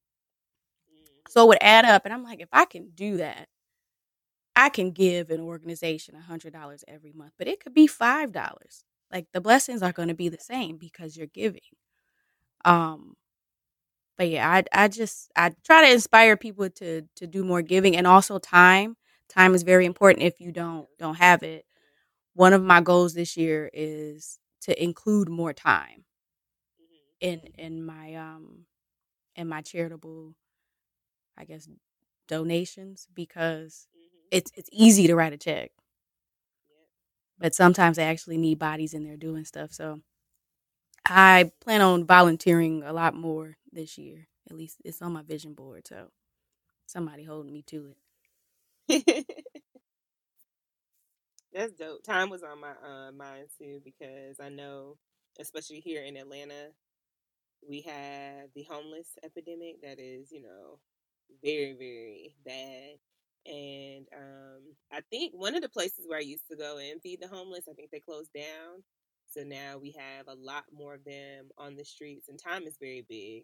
[1.29, 3.47] So it would add up, and I'm like, if I can do that
[4.55, 8.31] I can give an organization a hundred dollars every month, but it could be five
[8.31, 8.83] dollars.
[9.11, 11.61] Like the blessings are going to be the same because you're giving.
[12.65, 13.15] Um,
[14.17, 17.95] but yeah, I I just I try to inspire people to to do more giving
[17.95, 18.97] and also time.
[19.29, 21.65] Time is very important if you don't don't have it.
[22.35, 26.05] One of my goals this year is to include more time
[26.81, 27.15] Mm-hmm.
[27.21, 28.65] in in my um
[29.35, 30.35] in my charitable
[31.37, 31.67] I guess
[32.27, 34.27] donations because Mm-hmm.
[34.31, 35.71] it's it's easy to write a check,
[37.37, 39.71] but sometimes they actually need bodies in there doing stuff.
[39.71, 40.01] So
[41.05, 44.27] I plan on volunteering a lot more this year.
[44.49, 46.07] At least it's on my vision board, so
[46.87, 47.93] somebody holding me to
[48.87, 49.25] it.
[51.53, 52.03] That's dope.
[52.03, 54.97] Time was on my uh, mind too because I know,
[55.39, 56.69] especially here in Atlanta,
[57.67, 60.79] we have the homeless epidemic that is, you know,
[61.43, 62.97] very, very bad.
[63.45, 67.21] And um, I think one of the places where I used to go and feed
[67.21, 68.83] the homeless, I think they closed down.
[69.27, 72.77] So now we have a lot more of them on the streets, and time is
[72.79, 73.43] very big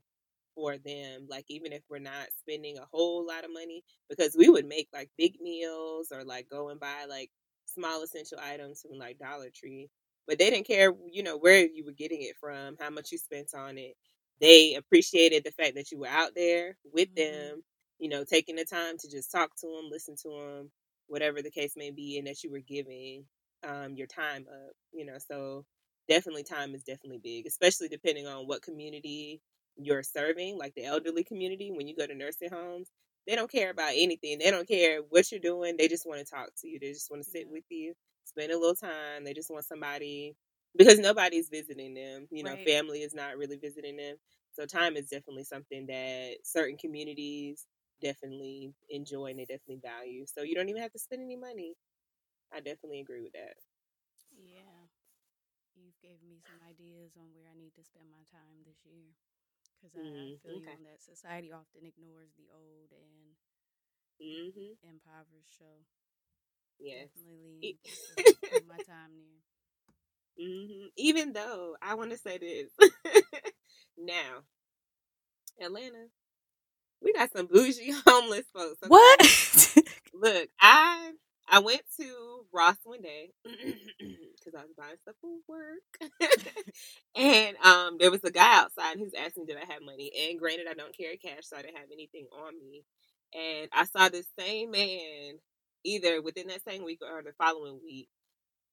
[0.58, 1.28] for them.
[1.30, 4.89] Like, even if we're not spending a whole lot of money, because we would make
[4.93, 7.32] like big meals or like go and buy like
[7.67, 9.89] small essential items from like Dollar Tree,
[10.28, 13.20] but they didn't care, you know, where you were getting it from, how much you
[13.20, 13.96] spent on it.
[14.41, 17.15] They appreciated the fact that you were out there with Mhm.
[17.15, 17.63] them,
[18.00, 20.72] you know, taking the time to just talk to them, listen to them,
[21.08, 23.28] whatever the case may be, and that you were giving
[23.63, 25.17] um, your time up, you know.
[25.20, 25.65] So
[26.08, 29.41] definitely, time is definitely big, especially depending on what community
[29.78, 31.72] you're serving, like the elderly community.
[31.72, 32.90] When you go to nursing homes,
[33.28, 34.40] they don't care about anything.
[34.40, 35.78] They don't care what you're doing.
[35.78, 36.80] They just want to talk to you.
[36.80, 37.52] They just want to sit Yeah.
[37.52, 37.94] with you,
[38.26, 39.24] spend a little time.
[39.26, 40.36] They just want somebody
[40.78, 42.28] because nobody's visiting them.
[42.32, 42.66] You know, Right.
[42.66, 44.16] family is not really visiting them.
[44.54, 47.66] So time is definitely something that certain communities
[48.02, 50.26] definitely enjoy and they definitely value.
[50.28, 51.74] So you don't even have to spend any money.
[52.54, 53.56] I definitely agree with that.
[54.38, 54.88] Yeah.
[55.76, 59.13] You've gave me some ideas on where I need to spend my time this year.
[59.78, 61.02] Because I, I Mm, feel you on that.
[61.02, 63.36] Society often ignores the old and
[64.20, 65.58] hmm impoverished.
[65.58, 65.86] So
[66.80, 67.10] Yes.
[67.13, 67.70] definitely
[68.68, 69.42] my time there.
[70.38, 72.70] hmm Even though I want to say this
[73.98, 74.44] now,
[75.62, 76.08] Atlanta,
[77.02, 78.82] we got some bougie homeless folks.
[78.84, 79.16] Okay?
[79.16, 79.84] What?
[80.13, 81.13] Look, I
[81.48, 83.32] I went to Ross one day
[84.47, 86.12] because I was buying stuff for work,
[87.15, 90.12] and um, there was a guy outside who's asking did I have money.
[90.29, 92.83] And granted, I don't carry cash, so I didn't have anything on me.
[93.33, 95.39] And I saw this same man
[95.83, 98.10] either within that same week or the following week,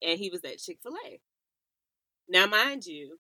[0.03, 1.21] and he was at Chick Fil A.
[2.29, 3.19] Now, mind you,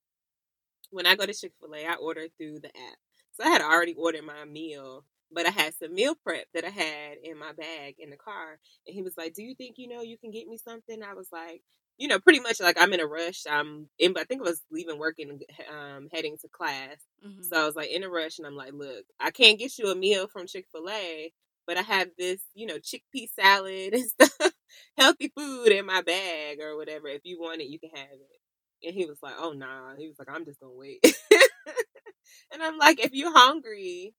[0.90, 2.98] when I go to Chick Fil A, I order through the app.
[3.32, 6.70] So I had already ordered my meal, but I had some meal prep that I
[6.70, 8.58] had in my bag in the car.
[8.86, 11.14] And he was like, "Do you think you know you can get me something?" I
[11.14, 11.62] was like,
[11.98, 13.42] "You know, pretty much like I'm in a rush.
[13.48, 14.16] I'm in.
[14.16, 16.96] I think I was leaving work and um, heading to class.
[17.24, 17.44] Mhm.
[17.44, 19.88] So I was like in a rush, and I'm like, "Look, I can't get you
[19.90, 21.32] a meal from Chick Fil A."
[21.66, 24.52] But I have this, you know, chickpea salad and stuff,
[24.98, 27.08] healthy food in my bag or whatever.
[27.08, 28.86] If you want it, you can have it.
[28.86, 31.00] And he was like, "Oh nah." He was like, "I'm just gonna wait."
[32.52, 34.14] and I'm like, "If you're hungry,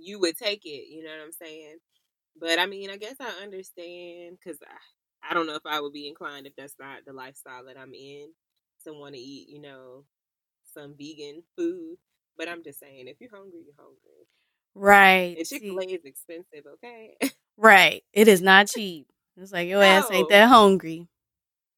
[0.00, 1.76] you would take it." You know what I'm saying?
[2.40, 5.92] But I mean, I guess I understand because I, I don't know if I would
[5.92, 8.28] be inclined if that's not the lifestyle that I'm in
[8.84, 10.04] to want to eat, you know,
[10.74, 11.96] some vegan food.
[12.36, 14.26] But I'm just saying, if you're hungry, you're hungry.
[14.74, 15.36] Right.
[15.36, 17.16] And Chick Fil A is expensive, okay?
[17.56, 18.02] right.
[18.12, 19.06] It is not cheap.
[19.36, 21.08] It's like your ass ain't that hungry.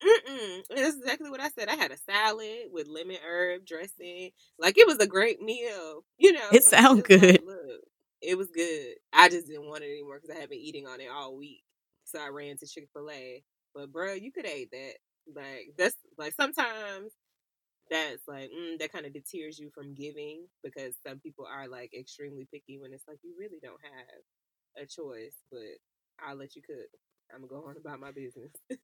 [0.03, 0.63] Mm-mm.
[0.75, 1.69] That's exactly what I said.
[1.69, 4.31] I had a salad with lemon herb dressing.
[4.59, 6.05] Like it was a great meal.
[6.19, 7.43] You know, It sound like, good.
[7.47, 7.81] look,
[8.23, 8.95] it was good.
[9.13, 11.63] I just didn't want it anymore because I had been eating on it all week.
[12.05, 13.43] So I ran to Chick Fil A.
[13.75, 14.95] But bro, you could ate that.
[15.35, 17.13] Like that's like sometimes
[17.91, 21.93] that's like mm, that kind of deters you from giving because some people are like
[21.95, 25.37] extremely picky when it's like you really don't have a choice.
[25.51, 25.79] But
[26.27, 26.89] I'll let you cook.
[27.35, 28.53] I'm gonna go on about my business.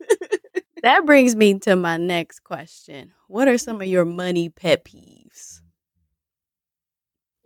[0.83, 3.13] That brings me to my next question.
[3.29, 5.61] What are some of your money pet peeves?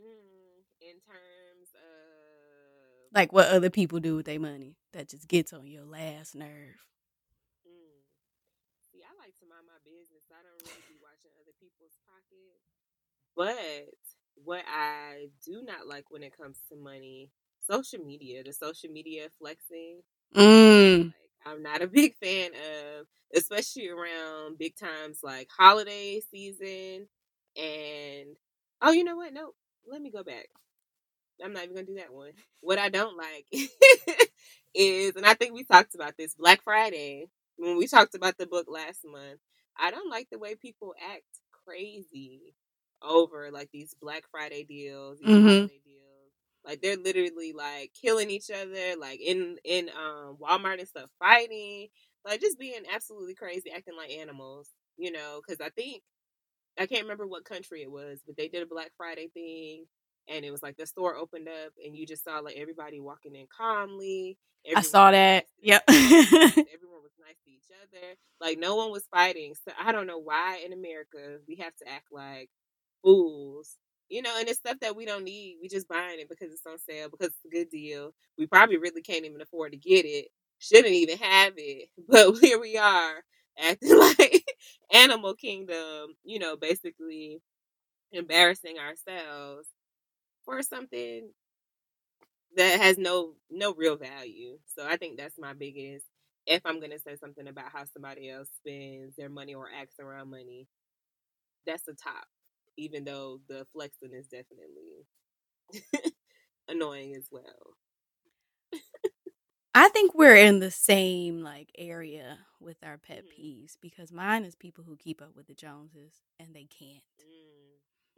[0.01, 5.55] Mm, in terms of Like what other people do with their money that just gets
[5.55, 6.77] on your last nerve.
[7.67, 7.99] mm,
[8.93, 10.25] see, I like to mind my business.
[10.33, 12.65] I don't really be watching other people's pockets.
[13.37, 13.95] But
[14.45, 17.31] what I do not like when it comes to money,
[17.63, 20.03] social media, the social media flexing.
[20.37, 21.07] Mm.
[21.07, 21.15] Like
[21.47, 23.07] I'm not a big fan of,
[23.37, 27.09] especially around big times like holiday season
[27.57, 28.37] and
[28.83, 29.33] oh, you know what?
[29.35, 29.53] No,
[29.91, 30.49] let me go back.
[31.45, 32.33] I'm not even gonna do that one.
[32.61, 33.47] What I don't like
[34.75, 38.47] is, and I think we talked about this Black Friday when we talked about the
[38.47, 39.41] book last month.
[39.79, 41.25] I don't like the way people act
[41.67, 42.55] crazy
[43.03, 45.43] over like these Black Friday deals, these Mhm.
[45.43, 46.33] holiday deals.
[46.65, 51.89] Like they're literally like killing each other, like in in um Walmart and stuff, fighting,
[52.25, 54.71] like just being absolutely crazy, acting like animals.
[54.99, 56.03] You know, because I think
[56.79, 59.87] I can't remember what country it was, but they did a Black Friday thing,
[60.29, 63.35] and it was like the store opened up, and you just saw like everybody walking
[63.35, 64.39] in calmly.
[64.75, 65.47] I saw that.
[65.63, 65.85] Yep.
[65.89, 68.15] Everyone was nice to each other.
[68.41, 69.55] Like no one was fighting.
[69.65, 72.51] So I don't know why in America we have to act like
[73.03, 73.77] fools.
[74.09, 75.59] You know, and it's stuff that we don't need.
[75.61, 78.13] We just buying it because it's on sale, because it's a good deal.
[78.39, 80.29] We probably really can't even afford to get it.
[80.59, 81.89] Shouldn't even have it.
[82.09, 83.17] But here we are
[83.59, 84.45] acting like
[84.93, 87.41] Animal Kingdom, you know, basically
[88.13, 89.69] embarrassing ourselves
[90.47, 91.31] for something
[92.57, 94.59] that has no no real value.
[94.77, 96.07] So I think that's my biggest
[96.47, 100.31] if I'm gonna say something about how somebody else spends their money or acts around
[100.31, 100.69] money,
[101.67, 102.27] that's the top.
[102.77, 105.07] Even though the flexing is definitely
[106.69, 107.77] annoying as well.
[109.75, 113.31] I think we're in the same like area with our pet Mhm.
[113.31, 117.05] peeves because mine is people who keep up with the Joneses and they can't.
[117.21, 117.66] Mm.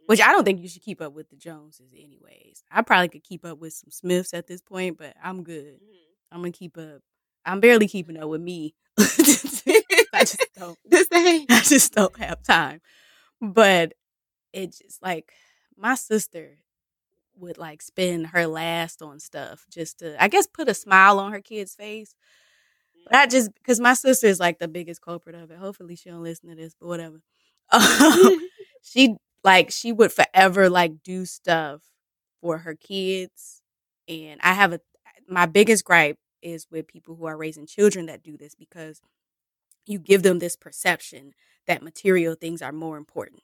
[0.09, 2.63] Which I don't think you should keep up with the Joneses anyways.
[2.71, 5.75] I probably could keep up with some Smiths at this point, but I'm good.
[5.75, 5.97] Mhm.
[6.31, 7.03] I'm gonna keep up.
[7.45, 8.73] I'm barely keeping up with me.
[8.99, 10.79] I just don't.
[11.13, 11.45] same.
[11.51, 12.81] I just don't have time.
[13.41, 13.93] But
[14.53, 15.33] it just like
[15.77, 16.59] my sister
[17.35, 21.31] would like spend her last on stuff just to I guess put a smile on
[21.33, 22.15] her kid's face.
[23.05, 25.57] But I just because my sister is like the biggest culprit of it.
[25.57, 27.21] Hopefully she don't listen to this, but whatever.
[27.71, 28.39] Um,
[28.81, 31.81] she like she would forever like do stuff
[32.41, 33.61] for her kids,
[34.07, 34.81] and I have a
[35.27, 39.01] my biggest gripe is with people who are raising children that do this because
[39.85, 41.33] you give them this perception
[41.67, 43.43] that material things are more important.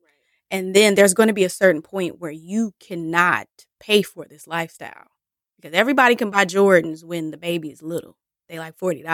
[0.00, 0.10] Right.
[0.50, 3.48] And then there's going to be a certain point where you cannot
[3.80, 5.08] pay for this lifestyle
[5.56, 8.16] because everybody can buy Jordans when the baby is little.
[8.48, 9.04] They like $40.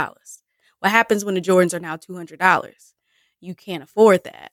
[0.80, 2.92] What happens when the Jordans are now $200?
[3.40, 4.52] You can't afford that.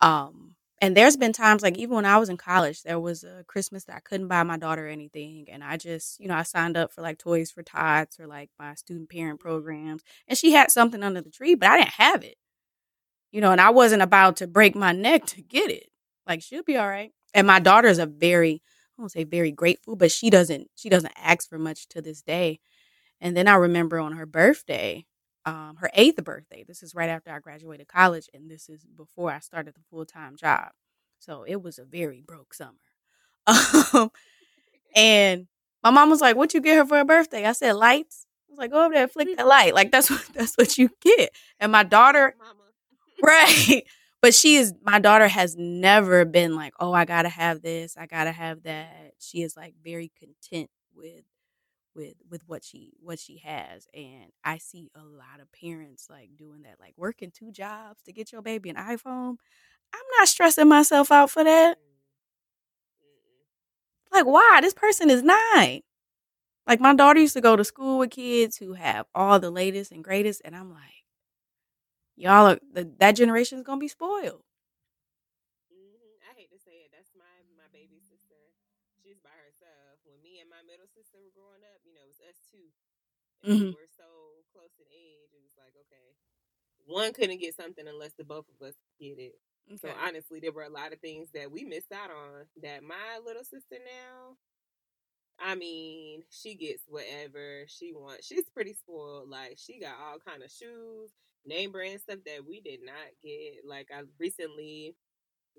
[0.00, 3.44] Um, and there's been times like even when I was in college, there was a
[3.48, 5.46] Christmas that I couldn't buy my daughter anything.
[5.50, 8.50] And I just, you know, I signed up for like Toys for Tots or like
[8.58, 10.02] my student parent programs.
[10.28, 12.36] And she had something under the tree, but I didn't have it.
[13.32, 15.88] You know, and I wasn't about to break my neck to get it.
[16.26, 17.12] Like she'll be all right.
[17.34, 18.62] And my daughter's a very,
[18.96, 22.22] I won't say very grateful, but she doesn't she doesn't ask for much to this
[22.22, 22.60] day.
[23.20, 25.06] And then I remember on her birthday,
[25.48, 26.64] um, her eighth birthday.
[26.66, 30.04] This is right after I graduated college, and this is before I started the full
[30.06, 30.70] time job.
[31.18, 32.72] So it was a very broke summer.
[33.94, 34.10] Um,
[34.94, 35.46] and
[35.82, 38.52] my mom was like, "What you get her for her birthday?" I said, "Lights." I
[38.52, 40.90] was like, "Go over there, and flick that light." Like that's what that's what you
[41.00, 41.30] get.
[41.60, 42.54] And my daughter, Mama.
[43.22, 43.84] right?
[44.20, 48.06] But she is my daughter has never been like, "Oh, I gotta have this, I
[48.06, 51.24] gotta have that." She is like very content with
[51.98, 56.30] with with what she what she has and i see a lot of parents like
[56.38, 59.36] doing that like working two jobs to get your baby an iphone.
[59.94, 61.78] I'm not stressing myself out for that.
[64.12, 64.60] Like why?
[64.60, 65.82] This person is nine.
[66.66, 69.92] Like my daughter used to go to school with kids who have all the latest
[69.92, 71.04] and greatest and i'm like
[72.16, 74.42] y'all are the, that generation is gonna be spoiled
[75.72, 76.18] Mhm.
[76.30, 76.90] I hate to say it.
[76.92, 78.36] That's my my baby sister.
[79.00, 80.00] She's by herself.
[80.04, 82.68] When me and my middle sister were growing up, you know, it was us two.
[83.48, 83.72] Mhm.
[83.72, 84.04] were so
[84.52, 85.30] close in age.
[85.32, 86.14] It was like, okay,
[86.86, 89.38] one couldn't get something unless the both of us get it.
[89.80, 93.20] So honestly, there were a lot of things that we missed out on that my
[93.24, 94.36] little sister now.
[95.40, 98.26] I mean, she gets whatever she wants.
[98.26, 99.28] She's pretty spoiled.
[99.28, 101.10] Like she got all kind of shoes,
[101.46, 103.64] name brand stuff that we did not get.
[103.64, 104.94] Like I recently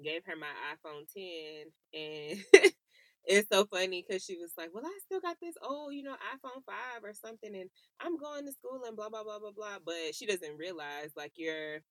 [0.04, 2.40] gave her my iPhone 10 and
[3.26, 6.16] it's so funny because she was like, Well, I still got this old, you know,
[6.34, 9.78] iPhone 5 or something, and I'm going to school and blah, blah, blah, blah, blah.
[9.84, 11.82] But she doesn't realize like you're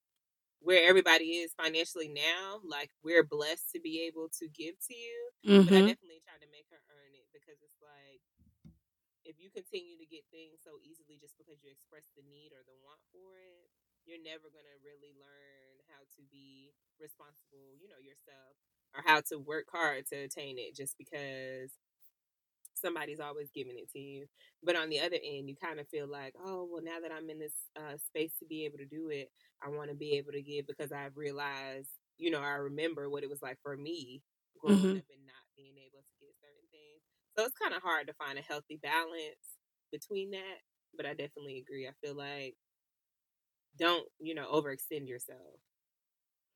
[0.59, 5.19] where everybody is financially now, like we're blessed to be able to give to you.
[5.39, 5.95] But I mm-hmm.
[5.95, 8.19] definitely try to make her earn it because it's like
[9.23, 12.65] if you continue to get things so easily just because you express the need or
[12.67, 13.71] the want for it,
[14.03, 18.59] you're never gonna really learn how to be responsible, you know, yourself
[18.95, 21.71] or how to work hard to attain it just because
[22.75, 24.27] somebody's always giving it to you.
[24.63, 27.29] But on the other end, you kind of feel like, oh, well, now that I'm
[27.29, 29.29] in this uh, space to be able to do it,
[29.61, 33.23] I want to be able to give because I've realized, you know, I remember what
[33.23, 34.21] it was like for me
[34.59, 34.99] growing Mhm.
[34.99, 37.01] up and not being able to get certain things.
[37.37, 39.57] So it's kind of hard to find a healthy balance
[39.91, 40.59] between that.
[40.95, 41.87] But I definitely agree.
[41.87, 42.55] I feel like
[43.77, 45.59] don't, you know, overextend yourself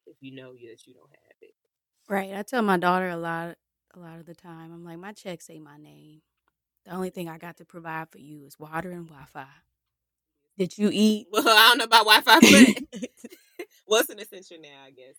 [0.06, 1.54] if you know that you don't have it.
[2.10, 2.34] Right.
[2.34, 3.56] I tell my daughter a lot
[3.96, 4.74] a lot of the time.
[4.74, 6.22] I'm like, my checks say my name.
[6.86, 9.48] The only thing I got to provide for you is water and Wi-Fi.
[10.58, 11.28] Did you eat?
[11.32, 12.40] Well, I don't know about Wi-Fi,
[12.92, 13.02] but
[13.86, 14.84] what's an essential now?
[14.86, 15.16] I guess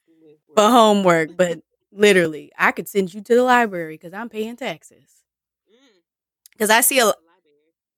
[0.54, 1.60] for homework, but
[1.92, 5.22] literally, I could send you to the library because I'm paying taxes.
[5.68, 6.00] Mm.
[6.52, 7.12] Because I see a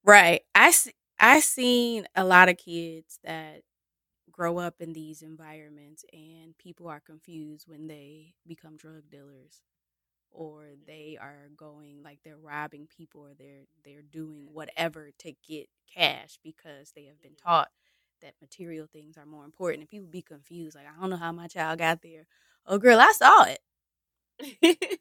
[0.04, 0.42] right.
[0.54, 3.62] I see, I seen a lot of kids that
[4.36, 9.62] grow up in these environments and people are confused when they become drug dealers
[10.30, 15.68] or they are going like they're robbing people or they're they're doing whatever to get
[15.92, 17.48] cash because they have been mm-hmm.
[17.48, 17.68] taught
[18.22, 21.32] that material things are more important and people be confused like I don't know how
[21.32, 22.26] my child got there.
[22.66, 23.60] Oh girl, I saw it.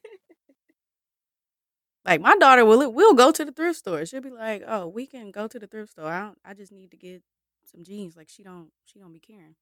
[2.04, 4.06] like my daughter will will go to the thrift store.
[4.06, 6.10] She'll be like, "Oh, we can go to the thrift store.
[6.10, 7.22] I don't I just need to get
[7.68, 8.16] some jeans.
[8.16, 9.56] Like she don't she don't be caring.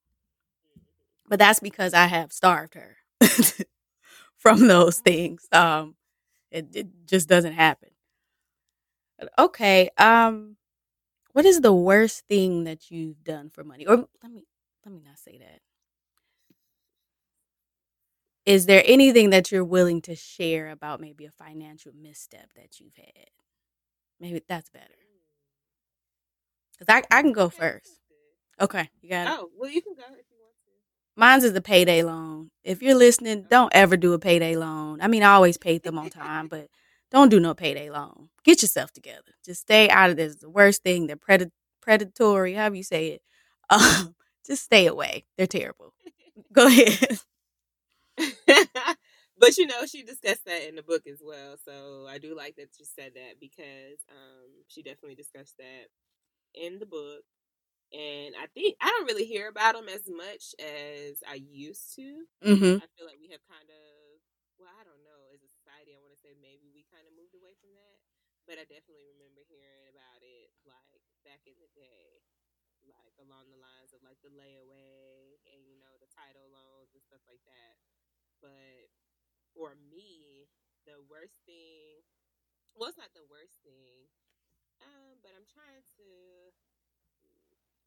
[1.29, 2.97] But that's because I have starved her
[4.39, 5.47] from those things.
[5.53, 5.97] Um,
[6.51, 7.91] it it just doesn't happen.
[9.39, 9.91] Okay.
[9.99, 10.57] Um,
[11.33, 13.87] what is the worst thing that you've done for money?
[13.87, 14.47] Or let me
[14.85, 15.61] let me not say that.
[18.47, 22.97] Is there anything that you're willing to share about maybe a financial misstep that you've
[22.97, 23.31] had?
[24.21, 25.04] Maybe that's better.
[26.79, 28.01] Cause I I can go first.
[28.61, 29.31] Okay, you got it.
[29.33, 30.73] Oh, well, you can go if you want to.
[31.17, 32.51] Mine's is a payday loan.
[32.65, 35.01] If you're listening, don't ever do a payday loan.
[35.01, 36.69] I mean, I always paid them on time, but
[37.11, 38.31] don't do no payday loan.
[38.45, 39.33] Get yourself together.
[39.45, 40.35] Just stay out of this.
[40.35, 41.07] It's the worst thing.
[41.07, 41.51] They're pred-
[41.83, 43.23] predatory, however you say it.
[43.71, 44.15] Um,
[44.47, 45.27] just stay away.
[45.37, 45.95] They're terrible.
[46.53, 47.19] Go ahead.
[49.39, 51.57] but you know, she discussed that in the book as well.
[51.65, 55.89] So I do like that you said that because um, she definitely discussed that
[56.55, 57.27] in the book.
[57.95, 62.27] And I think I don't really hear about them as much as I used to.
[62.43, 62.83] Mm-hmm.
[62.83, 64.19] I feel like we have kind of,
[64.59, 67.15] well, I don't know, as a society, I want to say maybe we kind of
[67.15, 67.99] moved away from that.
[68.51, 72.21] But I definitely remember hearing about it like back in the day,
[72.85, 77.01] like along the lines of like the layaway and you know the title loans and
[77.01, 77.75] stuff like that.
[78.45, 78.93] But
[79.57, 80.45] for me,
[80.85, 82.05] the worst thing,
[82.77, 84.13] well, it's not the worst thing,
[84.85, 86.05] um, but I'm trying to.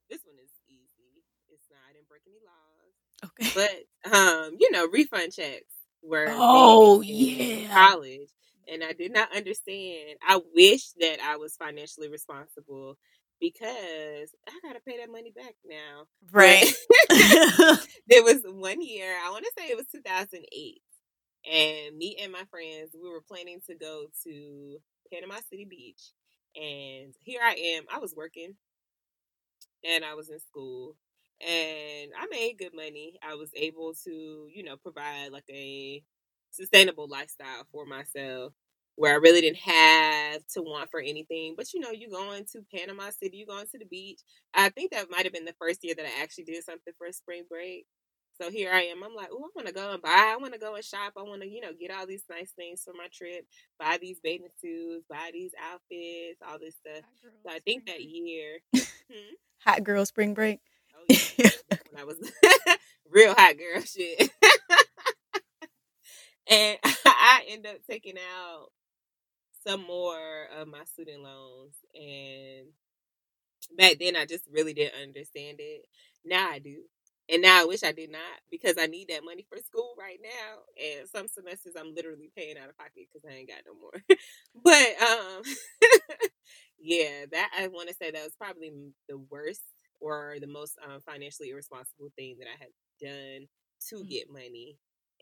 [0.10, 1.24] This one is easy.
[1.50, 1.80] It's not.
[1.90, 2.94] I didn't break any laws.
[3.26, 3.52] Okay.
[3.54, 5.74] But um, you know, refund checks
[6.04, 8.30] were oh yeah college
[8.72, 10.18] and I did not understand.
[10.28, 12.98] I wish that I was financially responsible
[13.40, 16.06] because I gotta pay that money back now.
[16.32, 16.72] Right.
[18.08, 20.82] there was one year, I want to say it was 2008,
[21.52, 24.78] and me and my friends, we were planning to go to
[25.12, 26.02] Panama City Beach.
[26.58, 27.86] And here I am.
[27.94, 28.56] I was working
[29.84, 30.96] and I was in school
[31.46, 33.20] and I made good money.
[33.28, 36.04] I was able to, you know, provide like a
[36.52, 38.54] sustainable lifestyle for myself
[38.96, 41.54] where I really didn't have to want for anything.
[41.56, 44.22] But you know, you going to Panama City, you going to the beach.
[44.54, 47.12] I think that might have been the first year that I actually did something for
[47.12, 47.86] spring break.
[48.40, 49.04] So here I am.
[49.04, 50.10] I'm like, oh, I want to go and buy.
[50.34, 51.14] I want to go and shop.
[51.18, 53.46] I want to, you know, get all these nice things for my trip.
[53.80, 55.06] Buy these bathing suits.
[55.10, 56.40] Buy these outfits.
[56.48, 57.04] All this stuff.
[57.44, 59.34] So I think that year, hmm?
[59.66, 60.60] hot girl spring break.
[60.96, 61.04] Oh
[61.38, 61.50] yeah,
[61.90, 62.18] when I was
[63.12, 64.30] real hot girl shit.
[66.50, 68.68] and I end up taking out
[69.66, 72.68] some more of my student loans and
[73.78, 75.86] back then I just really didn't understand it.
[76.24, 76.84] Now I do.
[77.30, 80.20] And now I wish I did not because I need that money for school right
[80.24, 80.64] now.
[80.82, 84.02] And some semesters I'm literally paying out of pocket because I ain't got no more.
[84.64, 85.42] but um
[86.80, 88.72] yeah, that I want to say that was probably
[89.10, 89.64] the worst
[90.00, 93.48] or the most um, financially irresponsible thing that I had done
[93.90, 94.10] to mm-hmm.
[94.10, 94.78] get money.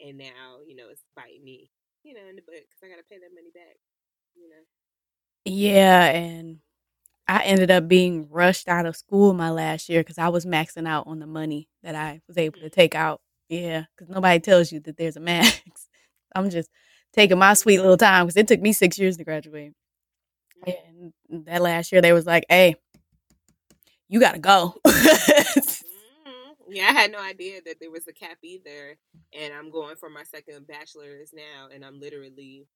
[0.05, 1.71] And now, you know, it's biting me,
[2.03, 3.77] you know, in the butt because I got to pay that money back,
[4.35, 4.63] you know.
[5.45, 6.59] Yeah, and
[7.27, 10.87] I ended up being rushed out of school my last year because I was maxing
[10.87, 12.73] out on the money that I was able to mm-hmm.
[12.73, 13.21] take out.
[13.49, 15.61] Yeah, because nobody tells you that there's a max.
[16.35, 16.69] I'm just
[17.13, 19.73] taking my sweet little time because it took me six years to graduate.
[20.67, 21.07] Mm-hmm.
[21.29, 22.75] And that last year, they was like, "Hey,
[24.07, 25.59] you gotta go." mm-hmm.
[26.67, 28.97] Yeah, I had no idea that there was a cap either,
[29.33, 32.67] and I'm going for my second bachelor's now, and I'm literally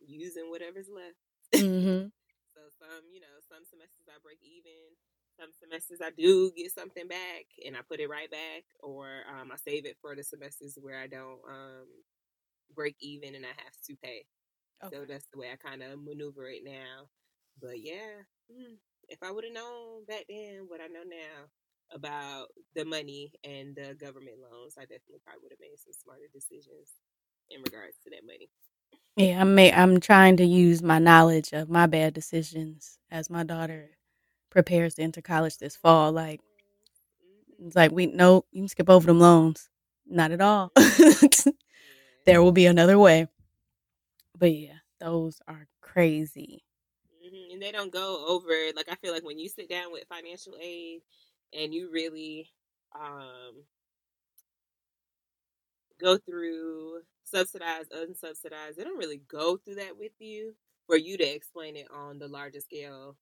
[0.00, 1.62] using whatever's left.
[1.62, 2.06] Mm-hmm.
[2.54, 4.94] So some, you know, some semesters I break even.
[5.38, 9.50] Some semesters I do get something back and I put it right back, or um,
[9.52, 11.88] I save it for the semesters where I don't um,
[12.74, 14.24] break even and I have to pay.
[14.84, 14.96] Okay.
[14.96, 17.08] So that's the way I kind of maneuver it now.
[17.60, 18.76] But yeah, hmm,
[19.08, 21.48] if I would have known back then what I know now
[21.92, 26.28] about the money and the government loans, I definitely probably would have made some smarter
[26.32, 26.90] decisions.
[27.50, 28.48] in regards to that money.
[29.16, 33.44] Yeah, I'm ma- I'm trying to use my knowledge of my bad decisions as my
[33.44, 33.90] daughter
[34.50, 36.12] prepares to enter college this fall.
[36.12, 36.40] Like
[37.24, 37.66] Mm-hmm.
[37.66, 39.70] it's like we no, you can skip over them loans.
[40.06, 40.72] Not at all.
[42.26, 43.28] there will be another way.
[44.38, 46.64] But yeah, those are crazy.
[47.22, 50.04] hmm And they don't go over like I feel like when you sit down with
[50.08, 51.02] financial aid
[51.54, 52.50] and you really
[52.94, 53.64] um
[56.00, 57.00] go through
[57.34, 60.54] subsidized, unsubsidized, they don't really go through that with you
[60.86, 63.16] for you to explain it on the larger scale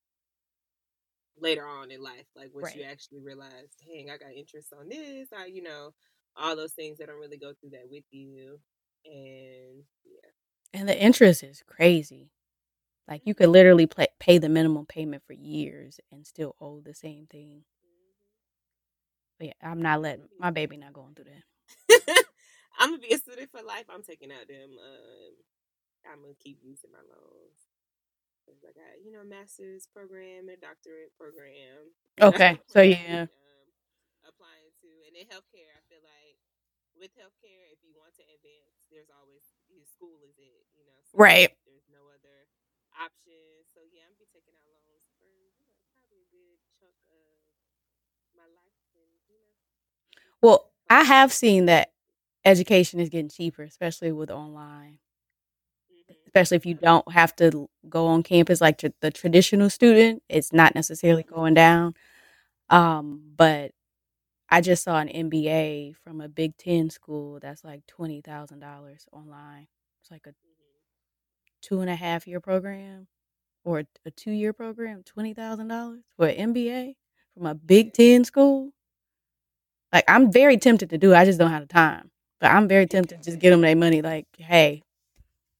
[1.41, 5.29] later on in life, like once you actually realize, dang, I got interest on this,
[5.37, 5.93] I you know,
[6.37, 8.59] all those things they don't really go through that with you.
[9.05, 10.81] And yeah.
[10.81, 12.31] And the interest is crazy.
[13.09, 13.53] Like you could mm-hmm.
[13.53, 17.63] literally play, pay the minimum payment for years and still owe the same thing.
[17.85, 18.27] Mm-hmm.
[19.39, 22.25] But yeah, I'm not letting my baby not going through that.
[22.79, 23.87] I'm gonna be a student for life.
[23.89, 24.77] I'm taking out them.
[24.79, 25.33] Um,
[26.09, 27.61] I'm gonna keep using my loans.
[28.49, 31.95] I got you know master's program and a doctorate program.
[32.21, 33.27] Okay, so yeah.
[33.31, 33.69] um,
[34.27, 36.39] applying to, and in healthcare, I feel like
[36.99, 40.99] with healthcare, if you want to advance, there's always your school is it, you know.
[41.07, 41.51] So Right.
[41.65, 42.51] There's no other
[42.99, 43.65] option.
[43.65, 47.41] So yeah, I'm be taking out loans for you know probably a good chunk of
[48.37, 49.55] my life, and you know.
[50.43, 51.92] Well, I have seen that
[52.45, 54.99] education is getting cheaper, especially with online.
[55.91, 56.17] Mhm.
[56.27, 60.53] Especially if you don't have to go on campus like tr- the traditional student, it's
[60.53, 61.95] not necessarily going down.
[62.71, 63.73] Um, but
[64.51, 69.07] I just saw an MBA from a Big Ten school that's like twenty thousand dollars
[69.13, 69.69] online.
[70.03, 70.35] It's like a Mhm.
[71.63, 73.09] two and a half year program
[73.65, 76.97] or a, a two year program, twenty thousand dollars for an MBA
[77.35, 78.73] from a Big Ten school.
[79.93, 81.13] Like I'm very tempted to do.
[81.15, 81.17] it.
[81.19, 82.12] I just don't have the time.
[82.43, 84.03] But I'm very tempted to just give them their money.
[84.03, 84.83] Like, hey,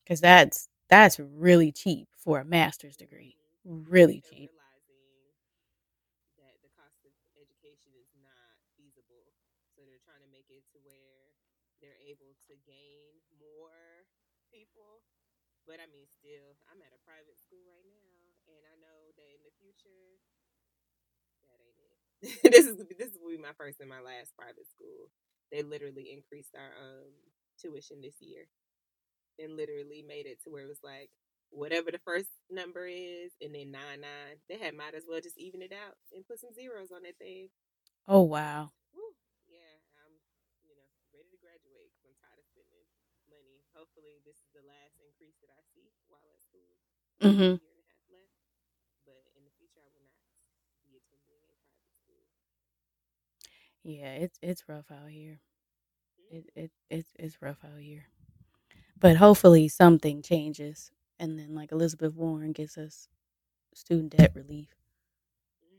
[0.03, 3.37] because that's that's really cheap for a master's degree.
[3.65, 4.51] Really cheap.
[6.39, 9.31] that the cost of education is not feasible,
[9.79, 11.39] so they're trying to make it to where
[11.79, 14.05] they're able to gain more
[14.51, 15.07] people.
[15.63, 18.15] But I mean, still, I'm at a private school right now,
[18.51, 20.19] and I know that in the future,
[21.47, 21.99] that ain't it.
[22.55, 25.11] this is this will be my first and my last private school.
[25.53, 27.13] They literally increased our um
[27.61, 28.49] tuition this year,
[29.39, 31.11] and literally made it to where it was like
[31.53, 34.41] whatever the first number is, and then nine nine.
[34.49, 37.19] They had might as well just even it out and put some zeros on that
[37.21, 37.49] thing.
[38.09, 38.73] Oh wow.
[38.97, 39.15] Woo.
[39.49, 40.15] Yeah, I'm
[40.67, 42.87] you know ready to graduate I'm tired of spending
[43.31, 43.65] money.
[43.77, 46.73] Hopefully, this is the last increase that I see while at school.
[47.23, 47.57] Mhm.
[47.57, 48.35] A year and a half left,
[49.07, 50.35] but in the future, I will not
[50.85, 52.27] be attending a private school.
[53.85, 55.41] Yeah, it's it's rough out here.
[56.33, 56.37] Mm-hmm.
[56.39, 58.07] It it it's it's rough out here.
[58.99, 63.09] But hopefully something changes, and then like Elizabeth Warren gets us
[63.75, 64.69] student debt relief.
[65.65, 65.79] Mm.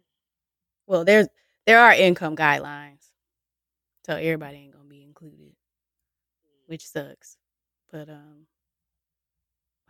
[0.88, 1.28] Well, there's
[1.66, 3.12] there are income guidelines,
[4.06, 5.56] so everybody ain't gonna be included,
[6.68, 7.38] which sucks.
[7.92, 8.48] But um,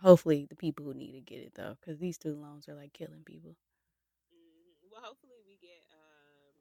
[0.00, 2.92] hopefully the people who need to get it though, because these student loans are like
[2.92, 3.56] killing people.
[4.34, 4.90] Mhm.
[4.90, 6.54] Well, hopefully we get um,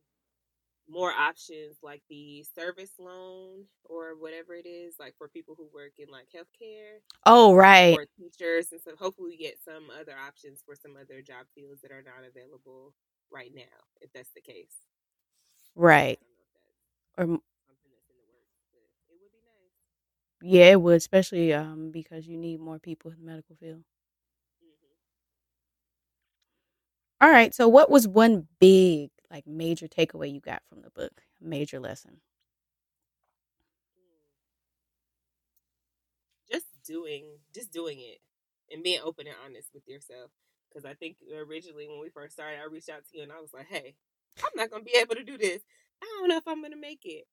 [0.89, 5.93] more options like the service loan or whatever it is, like for people who work
[5.99, 10.61] in like healthcare Oh right, or teachers and so Hopefully we get some other options
[10.65, 12.93] for some other job fields that are not available
[13.31, 14.75] right now, if that's the case.
[15.75, 16.19] right.
[16.97, 19.41] I don't know if Or that's something that's in the works, but it would be
[19.43, 19.75] nice.
[20.41, 23.83] yeah, it would, especially um because you need more people in the medical field.
[24.59, 24.93] hmm
[27.21, 27.53] All right.
[27.53, 31.23] So, what was one big, like, major takeaway you got from the book?
[31.41, 32.21] Major lesson.
[33.97, 34.29] Mm.
[36.51, 38.19] Just doing, just doing it,
[38.71, 40.31] and being open and honest with yourself.
[40.69, 43.39] Because I think originally when we first started, I reached out to you and I
[43.39, 43.95] was like, "Hey,
[44.43, 45.61] I'm not gonna be able to do this.
[46.01, 47.25] I don't know if I'm gonna make it."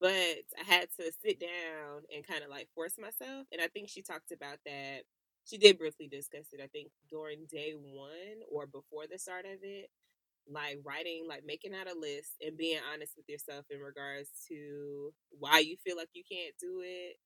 [0.00, 3.46] But I had to sit down and kind of like force myself.
[3.52, 5.04] And I think she talked about that.
[5.46, 6.60] She did briefly discuss it.
[6.62, 9.90] I think during day one or before the start of it,
[10.50, 15.12] like writing, like making out a list and being honest with yourself in regards to
[15.30, 17.16] why you feel like you can't do it,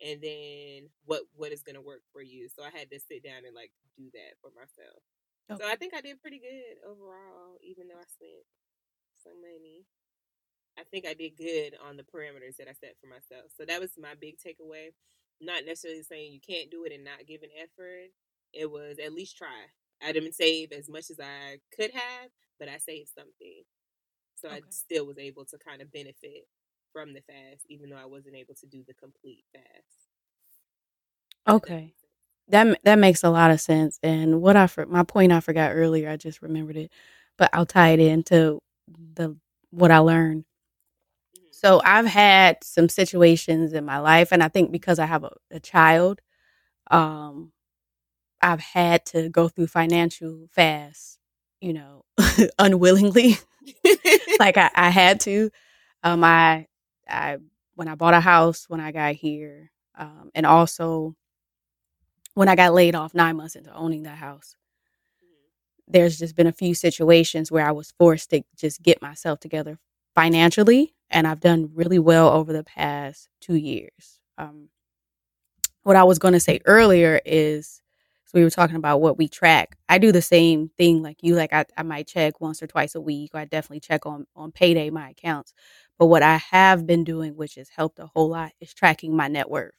[0.00, 2.48] and then what what is gonna work for you.
[2.48, 5.00] So I had to sit down and like do that for myself.
[5.54, 8.42] So I think I did pretty good overall, even though I spent
[9.22, 9.86] some money.
[10.78, 13.50] I think I did good on the parameters that I set for myself.
[13.56, 14.92] So that was my big takeaway.
[15.40, 18.10] Not necessarily saying you can't do it and not give an effort.
[18.52, 19.72] It was at least try.
[20.02, 23.62] I didn't save as much as I could have, but I saved something.
[24.34, 26.46] So I still was able to kind of benefit
[26.92, 30.08] from the fast, even though I wasn't able to do the complete fast.
[31.48, 31.94] Okay.
[32.48, 33.98] That that makes a lot of sense.
[34.02, 36.92] And what I my point I forgot earlier, I just remembered it,
[37.36, 38.62] but I'll tie it into
[39.14, 39.36] the
[39.70, 40.44] what I learned.
[41.36, 41.46] Mm-hmm.
[41.50, 45.32] So I've had some situations in my life, and I think because I have a,
[45.50, 46.20] a child,
[46.90, 47.52] um,
[48.42, 51.18] I've had to go through financial fast,
[51.60, 52.04] you know,
[52.58, 53.36] unwillingly.
[54.38, 55.50] like I, I, had to.
[56.02, 56.66] Um, I,
[57.08, 57.38] I
[57.74, 61.16] when I bought a house when I got here, um, and also
[62.34, 64.54] when I got laid off nine months into owning that house.
[65.24, 65.92] Mm-hmm.
[65.92, 69.78] There's just been a few situations where I was forced to just get myself together
[70.14, 74.20] financially, and I've done really well over the past two years.
[74.38, 74.68] Um,
[75.82, 77.80] what I was going to say earlier is
[78.36, 79.78] we were talking about what we track.
[79.88, 81.34] I do the same thing like you.
[81.34, 84.26] Like I, I might check once or twice a week, or I definitely check on
[84.36, 85.54] on payday my accounts.
[85.98, 89.28] But what I have been doing, which has helped a whole lot, is tracking my
[89.28, 89.74] net worth.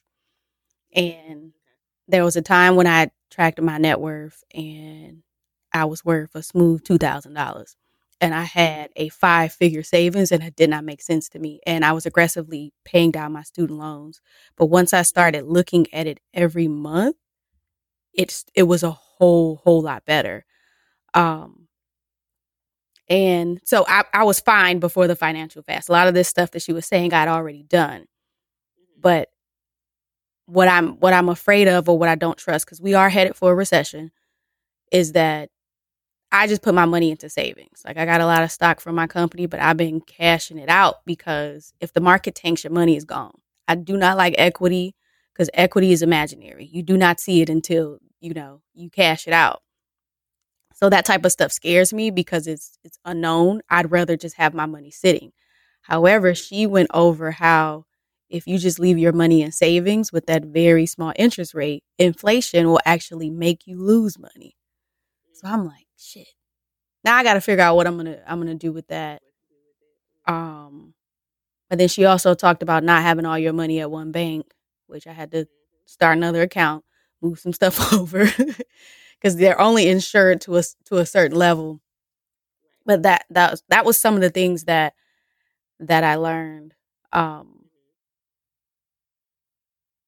[0.92, 1.52] And
[2.08, 5.22] there was a time when I tracked my net worth and
[5.72, 7.76] I was worth a smooth two thousand dollars.
[8.20, 8.58] And I mm-hmm.
[8.58, 11.60] had a five figure savings and it did not make sense to me.
[11.64, 14.20] And I was aggressively paying down my student loans.
[14.56, 17.14] But once I started looking at it every month,
[18.18, 20.44] it's it was a whole whole lot better.
[21.14, 21.68] Um
[23.08, 25.88] and so I, I was fine before the financial fast.
[25.88, 28.02] A lot of this stuff that she was saying I'd already done.
[28.02, 29.00] Mm-hmm.
[29.00, 29.30] But
[30.44, 33.36] what I'm what I'm afraid of or what I don't trust, because we are headed
[33.36, 34.10] for a recession,
[34.92, 35.50] is that
[36.32, 37.82] I just put my money into savings.
[37.86, 40.68] Like I got a lot of stock from my company, but I've been cashing it
[40.68, 43.38] out because if the market tanks, your money is gone.
[43.66, 44.94] I do not like equity
[45.32, 46.68] because equity is imaginary.
[46.70, 49.62] You do not see it until, you know, you cash it out.
[50.74, 53.62] So that type of stuff scares me because it's it's unknown.
[53.68, 55.32] I'd rather just have my money sitting.
[55.82, 57.84] However, she went over how
[58.28, 62.68] if you just leave your money in savings with that very small interest rate, inflation
[62.68, 64.54] will actually make you lose money.
[65.32, 66.28] So I'm like, shit.
[67.04, 68.88] Now I got to figure out what I'm going to I'm going to do with
[68.88, 69.22] that.
[70.26, 70.94] Um
[71.70, 74.52] but then she also talked about not having all your money at one bank,
[74.86, 75.46] which I had to
[75.86, 76.84] start another account,
[77.22, 78.26] move some stuff over
[79.22, 81.80] cuz they're only insured to a to a certain level.
[82.84, 84.94] But that that was that was some of the things that
[85.80, 86.74] that I learned.
[87.12, 87.70] Um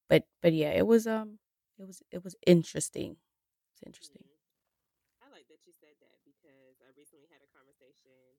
[0.08, 1.38] but but yeah, it was um
[1.78, 3.16] it was it was interesting.
[3.74, 4.24] It's interesting.
[4.24, 5.26] Mm-hmm.
[5.26, 8.38] I like that you said that because I recently had a conversation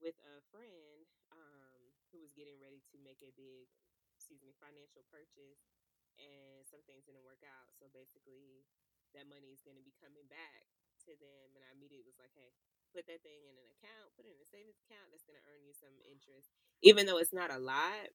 [0.00, 1.80] with a friend um
[2.12, 3.68] who was getting ready to make a big
[4.16, 5.65] excuse me financial purchase
[6.18, 7.72] and some things didn't work out.
[7.76, 8.64] So basically
[9.14, 10.66] that money is going to be coming back
[11.08, 12.52] to them and I immediately was like, "Hey,
[12.96, 15.44] put that thing in an account, put it in a savings account that's going to
[15.52, 16.48] earn you some interest.
[16.80, 18.08] Even though it's not a lot,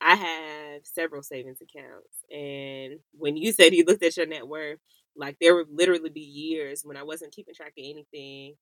[0.00, 2.12] I have several savings accounts.
[2.30, 4.78] And when you said you looked at your net worth,
[5.16, 8.54] like there would literally be years when I wasn't keeping track of anything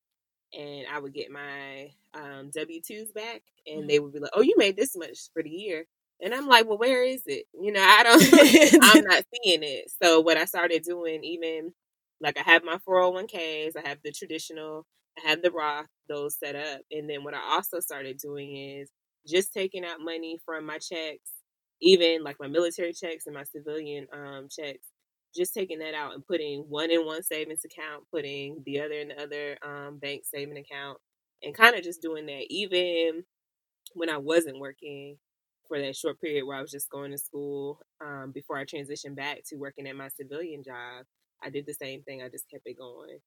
[0.56, 3.88] and I would get my um, W 2s back and mm-hmm.
[3.88, 5.86] they would be like, oh, you made this much for the year.
[6.20, 7.44] And I'm like, well, where is it?
[7.60, 8.22] You know, I don't,
[8.82, 9.90] I'm not seeing it.
[10.02, 11.72] So what I started doing, even
[12.20, 14.86] like I have my 401ks, I have the traditional,
[15.22, 16.80] I have the Roth, those set up.
[16.90, 18.90] And then what I also started doing is
[19.26, 21.30] just taking out money from my checks,
[21.82, 24.86] even like my military checks and my civilian um, checks,
[25.36, 29.08] just taking that out and putting one in one savings account, putting the other in
[29.08, 30.98] the other um, bank saving account,
[31.42, 33.24] and kind of just doing that even
[33.94, 35.18] when I wasn't working
[35.68, 39.16] for that short period where I was just going to school um, before I transitioned
[39.16, 41.04] back to working at my civilian job.
[41.42, 42.22] I did the same thing.
[42.22, 43.18] I just kept it going.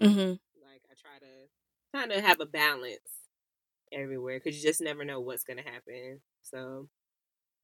[0.00, 0.30] Mm-hmm.
[0.62, 3.30] Like I try to kind of have a balance
[3.92, 6.20] everywhere because you just never know what's gonna happen.
[6.42, 6.88] So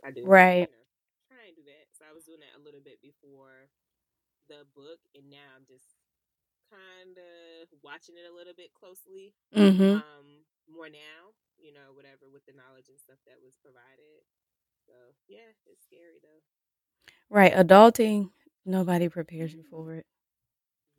[0.04, 0.70] I do right.
[0.70, 1.86] You know, try and do that.
[1.98, 3.68] So I was doing that a little bit before
[4.48, 5.86] the book, and now I'm just
[6.70, 9.34] kind of watching it a little bit closely.
[9.54, 10.00] Mm-hmm.
[10.00, 14.22] Um, more now, you know, whatever with the knowledge and stuff that was provided.
[14.86, 14.94] So
[15.28, 16.42] yeah, it's scary though.
[17.28, 18.30] Right, adulting.
[18.66, 20.06] Nobody prepares you for it.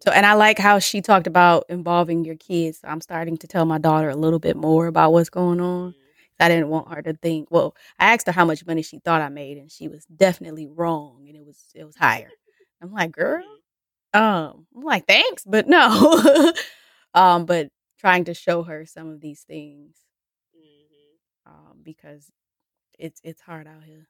[0.03, 2.79] So, and I like how she talked about involving your kids.
[2.83, 5.93] I'm starting to tell my daughter a little bit more about what's going on.
[6.39, 7.49] I didn't want her to think.
[7.51, 10.65] Well, I asked her how much money she thought I made, and she was definitely
[10.67, 12.31] wrong, and it was it was higher.
[12.81, 13.43] I'm like, girl,
[14.13, 16.53] um, I'm like, thanks, but no.
[17.13, 17.69] um, but
[18.01, 20.09] trying to show her some of these things,
[20.57, 21.13] mm-hmm.
[21.45, 22.33] um, because
[22.97, 24.09] it's it's hard out here.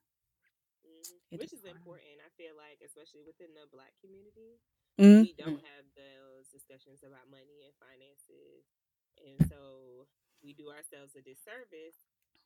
[0.87, 1.43] Mm-hmm.
[1.43, 1.75] Which is hard.
[1.75, 4.63] important, I feel like, especially within the Black community
[4.99, 5.23] Mm-hmm.
[5.23, 8.69] We don't have those discussions about money and finances.
[9.17, 10.05] And so
[10.45, 11.97] we do ourselves a disservice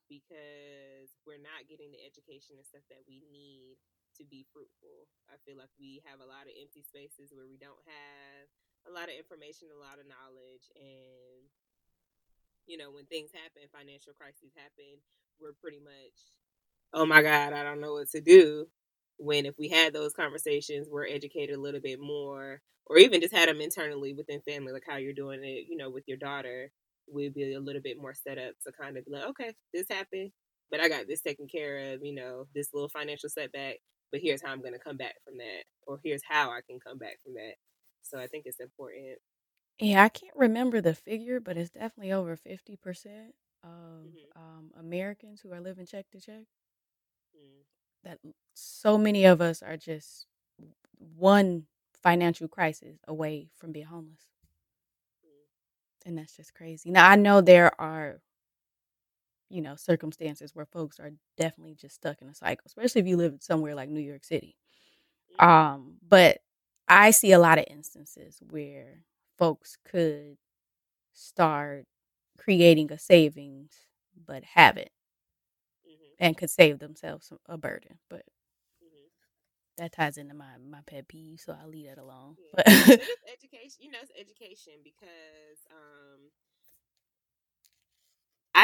[0.07, 3.81] because we're not getting the education and stuff that we need
[4.21, 5.11] to be fruitful.
[5.27, 8.45] I feel like we have a lot of empty spaces where we don't have
[8.87, 11.45] a lot of information, a lot of knowledge, and
[12.67, 14.97] you know, when things happen, financial crises happen,
[15.39, 16.17] we're pretty much,
[16.93, 18.67] oh my God, I don't know what to do.
[19.17, 23.35] When if we had those conversations, we're educated a little bit more, or even just
[23.35, 26.71] had them internally within family, like how you're doing it, you know, with your daughter,
[27.11, 29.87] we'd be a little bit more set up to kind of be like, okay, this
[29.89, 30.31] happened,
[30.71, 33.75] but I got this taken care of, you know, this little financial setback,
[34.11, 36.79] but here's how I'm going to come back from that, or here's how I can
[36.79, 37.55] come back from that.
[38.05, 39.19] So I think it's important.
[39.79, 44.31] Yeah, I can't remember the figure, but it's definitely over 50% of Mhm.
[44.35, 46.45] um, Americans who are living check to check.
[47.35, 47.63] Mm.
[48.03, 48.19] That
[48.53, 50.27] so many of us are just
[50.99, 51.67] one
[52.03, 54.27] financial crisis away from being homeless.
[55.25, 56.07] Mm.
[56.07, 56.91] And that's just crazy.
[56.91, 58.21] Now, I know there are,
[59.49, 63.17] you know, circumstances where folks are definitely just stuck in a cycle, especially if you
[63.17, 64.55] live somewhere like New York City.
[65.29, 65.45] Mhm.
[65.45, 66.39] Um, but
[66.87, 69.03] I see a lot of instances where
[69.37, 70.37] folks could
[71.13, 71.85] start
[72.37, 73.71] creating a savings
[74.27, 74.89] but haven't
[75.85, 76.15] Mhm.
[76.19, 77.99] and could save themselves a burden.
[78.09, 78.25] But
[78.83, 79.09] Mhm.
[79.77, 82.37] that ties into my my pet peeve, so I'll leave that alone.
[82.39, 82.51] Yeah.
[82.53, 82.67] But
[83.33, 86.31] education, you know, it's education because um,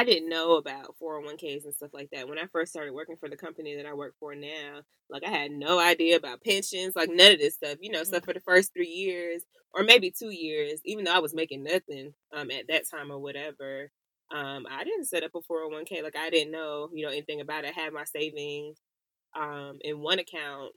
[0.02, 2.28] I didn't know about 401ks and stuff like that.
[2.28, 4.82] When I first started working for the company that I work for now,
[5.12, 8.26] like I had no idea about pensions, like none of this stuff, you know, stuff
[8.26, 9.44] for the first three years
[9.76, 13.20] or maybe two years, even though I was making nothing um, at that time or
[13.20, 13.92] whatever.
[14.34, 16.02] Um, I didn't set up a 401k.
[16.02, 17.76] Like I didn't know, you know, anything about it.
[17.78, 18.80] I had my savings
[19.40, 20.72] um, in one account,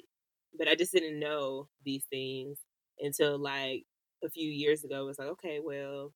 [0.59, 2.59] but I just didn't know these things
[3.01, 3.85] until like
[4.23, 5.01] a few years ago.
[5.01, 6.13] It was like, okay, well,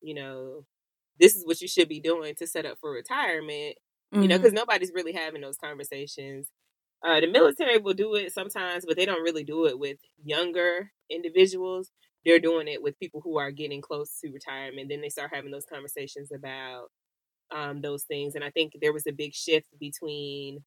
[0.00, 0.64] you know,
[1.20, 3.76] this is what you should be doing to set up for retirement.
[4.20, 6.50] You know, because nobody's really having those conversations.
[7.04, 10.92] Uh, the military will do it sometimes, but they don't really do it with younger
[11.10, 11.90] individuals.
[12.24, 14.88] They're doing it with people who are getting close to retirement.
[14.88, 16.90] Then they start having those conversations about
[17.54, 18.34] um, those things.
[18.34, 20.64] And I think there was a big shift between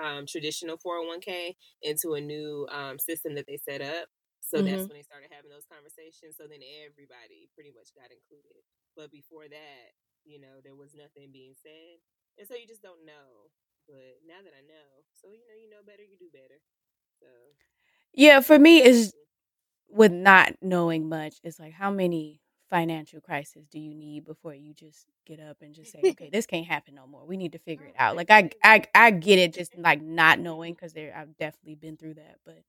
[0.00, 4.08] um, traditional 401k into a new um, system that they set up.
[4.40, 4.88] So that's Mhm.
[4.88, 6.36] when they started having those conversations.
[6.36, 8.62] So then everybody pretty much got included.
[8.96, 9.86] But before that,
[10.24, 12.00] you know, there was nothing being said.
[12.38, 13.50] And so you just don't know.
[13.88, 16.60] But now that I know, so you know, you know better, you do better.
[17.20, 17.26] So
[18.14, 19.12] yeah, for me is
[19.90, 24.74] with not knowing much, it's like how many financial crises do you need before you
[24.74, 27.26] just get up and just say, okay, this can't happen no more.
[27.26, 28.16] We need to figure it Oh, out.
[28.16, 28.84] Like I, I.
[28.94, 32.62] I get it, just like not knowing because there, I've definitely been through that, but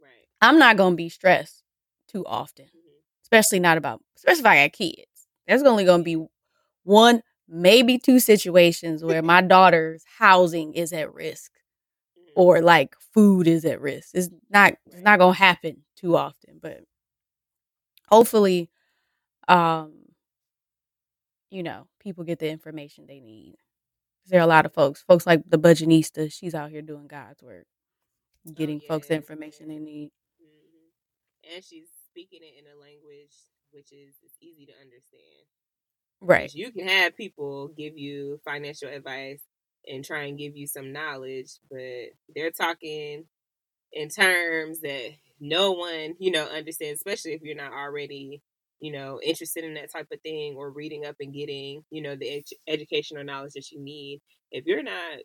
[0.00, 0.26] right.
[0.40, 1.62] I'm not gonna be stressed
[2.08, 2.78] too often, hmm
[3.22, 5.17] especially not about, especially if I got kids.
[5.48, 6.24] There's only gonna be
[6.84, 11.52] one, maybe two situations where my daughter's housing is at risk
[12.16, 14.10] hmm or like food is at risk.
[14.14, 16.82] It's not, it's not gonna happen too often, but
[18.08, 18.70] hopefully,
[19.48, 19.92] um,
[21.50, 23.56] you know, people get the information they need.
[24.26, 26.32] There are a lot of folks, folks like the budgetista.
[26.32, 27.66] She's out here doing God's work,
[28.54, 30.10] getting folks the Oh, yes, information they need.
[30.40, 33.34] hmm And she's speaking it in a language
[33.78, 35.46] which is it's easy to understand.
[36.20, 36.52] Right.
[36.52, 39.40] You can have people give you financial advice
[39.86, 43.24] and try and give you some knowledge, but they're talking
[43.92, 45.10] in terms that
[45.40, 48.42] no one, you know, understands, especially if you're not already,
[48.80, 52.16] you know, interested in that type of thing or reading up and getting, you know,
[52.16, 54.20] the ed- educational knowledge that you need.
[54.50, 55.20] If you're not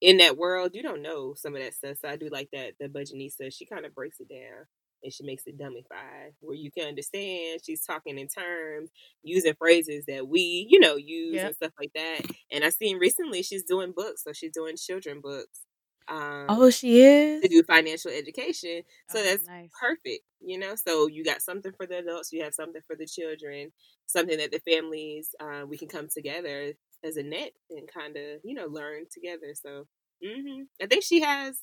[0.00, 1.98] in that world, you don't know some of that stuff.
[2.00, 4.66] So I do like that the budget budgetista, she kind of breaks it down
[5.02, 7.60] and she makes it dummified where you can understand.
[7.64, 8.90] She's talking in terms,
[9.22, 11.44] using phrases that we, you know, use Yep.
[11.44, 12.22] and stuff like that.
[12.52, 15.60] And I seen recently she's doing books, so she's doing children books.
[16.08, 17.42] Um Oh, she is.
[17.42, 18.82] to do financial education.
[19.06, 19.72] So Oh, that's nice.
[19.80, 20.74] perfect, you know.
[20.76, 23.72] So you got something for the adults, you have something for the children,
[24.06, 26.74] something that the families uh, we can come together
[27.04, 29.54] as a net and kind of you know learn together.
[29.54, 29.86] So
[30.22, 31.58] hmm I think she has.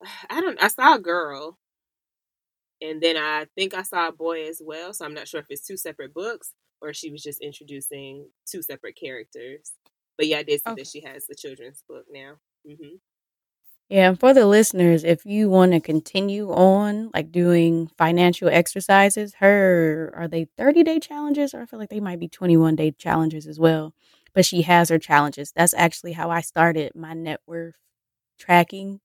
[0.30, 0.62] I don't.
[0.62, 1.58] I saw a girl,
[2.80, 4.92] and then I think I saw a boy as well.
[4.92, 8.62] So I'm not sure if it's two separate books or she was just introducing two
[8.62, 9.72] separate characters.
[10.18, 10.82] But yeah, I did see Okay.
[10.82, 12.34] that she has the children's book now.
[12.66, 12.96] hmm
[13.88, 19.34] Yeah, and for the listeners, if you want to continue on like doing financial exercises,
[19.34, 22.90] her are they 30 day challenges or I feel like they might be 21 day
[22.92, 23.94] challenges as well.
[24.34, 25.52] But she has her challenges.
[25.54, 27.76] That's actually how I started my net worth
[28.38, 29.00] tracking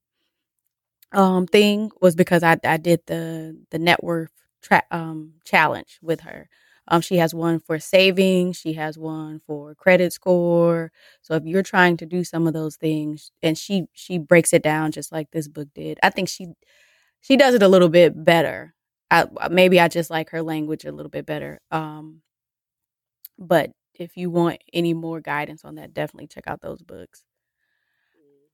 [1.12, 4.32] um thing was because I I did the the net worth
[4.62, 6.50] tra- um challenge with her.
[6.92, 8.58] Um, she has one for savings.
[8.58, 10.92] She has one for credit score.
[11.22, 14.64] So if you're trying to do some of those things, and she she breaks it
[14.64, 16.00] down just like this book did.
[16.04, 16.48] I think she
[17.22, 18.74] she does it a little bit better.
[19.12, 21.60] I, maybe I just like her language a little bit better.
[21.72, 22.22] Um,
[23.38, 27.24] but if you want any more guidance on that, definitely check out those books.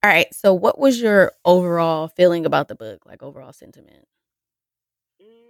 [0.03, 0.33] All right.
[0.33, 3.05] So, what was your overall feeling about the book?
[3.05, 4.05] Like overall sentiment?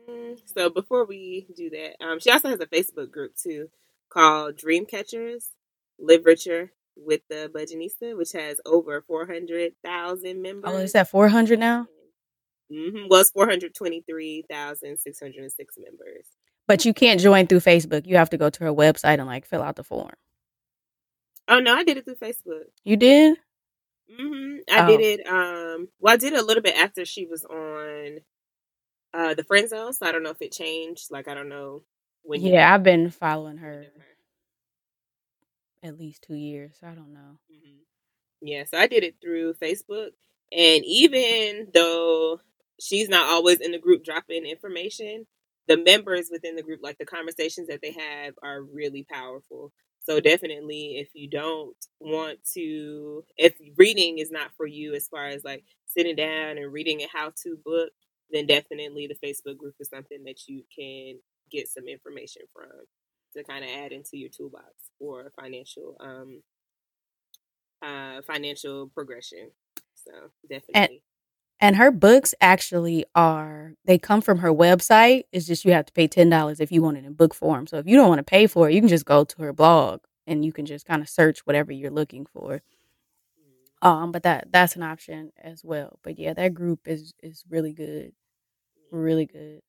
[0.09, 3.69] Mm, so before we do that, um, she also has a Facebook group too
[4.09, 5.49] called Dream Catchers
[5.99, 10.71] Literature with the Budgetnista, which has over four hundred thousand members.
[10.73, 11.87] Oh, is that four hundred now?
[12.71, 13.07] Mm-hmm.
[13.09, 16.25] Was four hundred twenty-three thousand six hundred six members.
[16.67, 18.07] But you can't join through Facebook.
[18.07, 20.13] You have to go to her website and like fill out the form.
[21.47, 22.65] Oh no, I did it through Facebook.
[22.83, 23.37] You did?
[24.11, 24.57] Mm-hmm.
[24.71, 24.87] I oh.
[24.87, 25.27] did it.
[25.27, 28.19] Um, well, I did it a little bit after she was on
[29.13, 29.93] uh, the friend zone.
[29.93, 31.11] So I don't know if it changed.
[31.11, 31.83] Like I don't know
[32.23, 32.41] when.
[32.41, 33.85] Yeah, I've been following her,
[35.83, 36.77] at least two years.
[36.79, 37.39] So I don't know.
[37.51, 37.79] Mm-hmm.
[38.41, 40.09] Yeah, so I did it through Facebook,
[40.51, 42.41] and even though
[42.79, 45.25] she's not always in the group dropping information,
[45.67, 49.71] the members within the group, like the conversations that they have, are really powerful.
[50.05, 55.25] So definitely, if you don't want to, if reading is not for you, as far
[55.25, 57.89] as like sitting down and reading a how-to book,
[58.31, 61.19] then definitely the Facebook group is something that you can
[61.51, 62.69] get some information from
[63.35, 66.41] to kind of add into your toolbox for financial um
[67.81, 69.49] uh financial progression.
[69.95, 70.11] So
[70.49, 70.73] definitely.
[70.75, 70.91] And,
[71.59, 75.23] and her books actually are they come from her website.
[75.31, 77.67] It's just you have to pay ten dollars if you want it in book form.
[77.67, 79.53] So if you don't want to pay for it, you can just go to her
[79.53, 82.61] blog and you can just kind of search whatever you're looking for.
[83.81, 85.99] Um, but that that's an option as well.
[86.03, 88.13] But yeah, that group is is really good,
[88.91, 89.61] really good.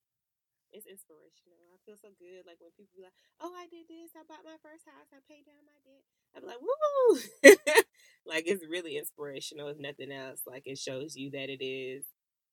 [0.73, 1.59] It's inspirational.
[1.75, 2.47] I feel so good.
[2.47, 4.13] Like when people be like, "Oh, I did this.
[4.17, 5.11] I bought my first house.
[5.13, 6.05] I paid down my debt."
[6.37, 7.19] I'm like, "Woo!"
[8.27, 9.69] like it's really inspirational.
[9.69, 12.05] If nothing else, like it shows you that it is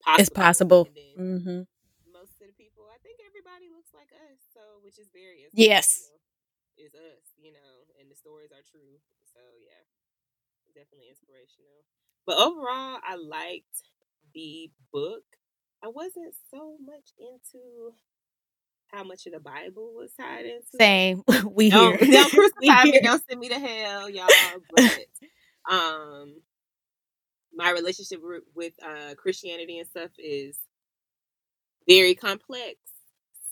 [0.01, 0.21] possible.
[0.21, 0.87] It's possible.
[1.19, 1.67] Mm-hmm.
[2.09, 6.07] Most of the people, I think everybody looks like us, so which is very yes,
[6.77, 8.97] is us, you know, and the stories are true.
[9.33, 9.83] So yeah
[10.73, 11.85] definitely inspirational.
[12.25, 13.85] But overall, I liked
[14.33, 15.23] the book.
[15.83, 17.93] I wasn't so much into
[18.93, 20.77] how much of the Bible was tied into.
[20.79, 21.23] Same.
[21.51, 22.11] we don't, here.
[22.11, 22.99] Don't crucify me.
[23.01, 24.27] Don't send me to hell, y'all.
[24.75, 26.35] But um,
[27.53, 28.21] my relationship
[28.55, 30.57] with uh, Christianity and stuff is
[31.87, 32.75] very complex.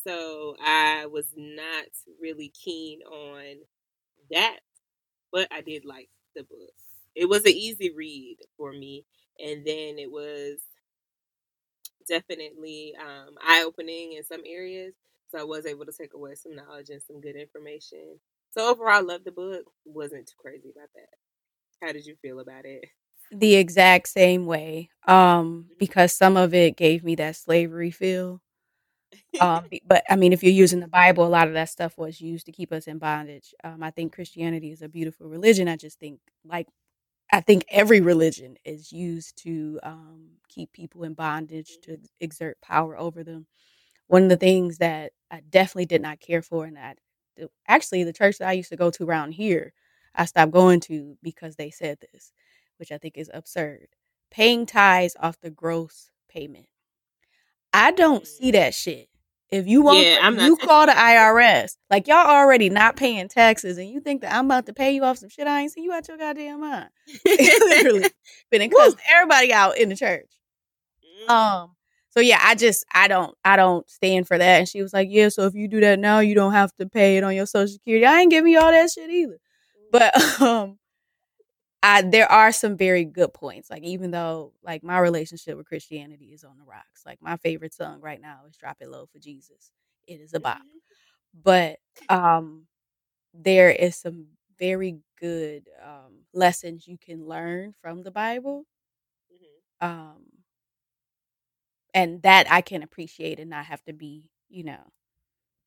[0.04, 1.86] So I was not
[2.22, 3.58] really keen on
[4.32, 4.60] that,
[5.32, 6.72] but I did like the book
[7.16, 9.06] it was an easy read for me,
[9.40, 10.60] and then it was
[12.08, 14.94] definitely um, eye opening in some areas.
[15.32, 18.20] So I was able to take away some knowledge and some good information.
[18.52, 19.64] So overall, I loved the book.
[19.86, 21.86] wasn't too crazy about that.
[21.86, 22.86] How did you feel about it?
[23.32, 25.74] The exact same way, um, mm-hmm.
[25.80, 28.42] because some of it gave me that slavery feel.
[29.40, 32.20] um, but I mean, if you're using the Bible, a lot of that stuff was
[32.20, 33.54] used to keep us in bondage.
[33.64, 35.70] Um, I think Christianity is a beautiful religion.
[35.70, 36.68] I just think, like
[37.32, 42.98] I think every religion is used to um, keep people in bondage, to exert power
[42.98, 43.48] over them.
[44.12, 46.98] One of the things that I definitely did not care for, and that
[47.66, 49.72] actually the church that I used to go to around here,
[50.14, 52.34] I stopped going to because they said this,
[52.76, 53.88] which I think is absurd.
[54.30, 56.66] Paying tithes off the gross payment.
[57.72, 58.52] I don't see mm.
[58.52, 59.08] that shit.
[59.50, 61.78] If you want, yeah, I'm you call the IRS.
[61.90, 65.06] Like y'all already not paying taxes, and you think that I'm about to pay you
[65.06, 66.90] off some shit I ain't see you out your goddamn mind.
[67.26, 68.10] Literally,
[68.52, 70.30] been cussed everybody out in the church.
[71.30, 71.30] Mm.
[71.30, 71.72] Um.
[72.12, 74.60] So yeah, I just I don't I don't stand for that.
[74.60, 75.30] And she was like, yeah.
[75.30, 77.74] So if you do that now, you don't have to pay it on your social
[77.74, 78.06] security.
[78.06, 79.38] I ain't giving you all that shit either.
[79.92, 80.78] But um,
[81.82, 83.70] I there are some very good points.
[83.70, 87.04] Like even though like my relationship with Christianity is on the rocks.
[87.06, 89.72] Like my favorite song right now is Drop It Low for Jesus.
[90.06, 90.58] It is a bop.
[90.58, 91.40] Mm-hmm.
[91.44, 92.68] But um
[93.34, 94.26] there is some
[94.60, 98.66] very good um lessons you can learn from the Bible.
[99.34, 99.88] Mm-hmm.
[99.88, 100.24] Um
[101.94, 104.82] and that I can appreciate and not have to be, you know,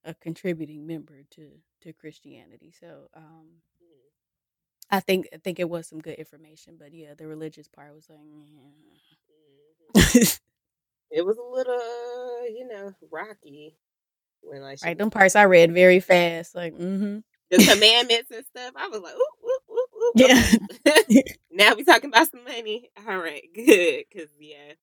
[0.05, 1.49] a contributing member to
[1.83, 2.73] to Christianity.
[2.79, 3.61] So um
[4.91, 8.09] I think I think it was some good information, but yeah, the religious part was
[8.09, 8.69] like, mm-hmm.
[11.11, 13.77] it was a little, you know, rocky
[14.43, 14.97] when like right.
[14.97, 17.19] Them parts I read very fast, like mm-hmm.
[17.51, 18.73] the commandments and stuff.
[18.77, 20.13] I was like, ooh, ooh, ooh, ooh.
[20.17, 21.23] Yeah.
[21.51, 22.91] now we talking about some money.
[23.09, 24.75] All right, good, because yeah,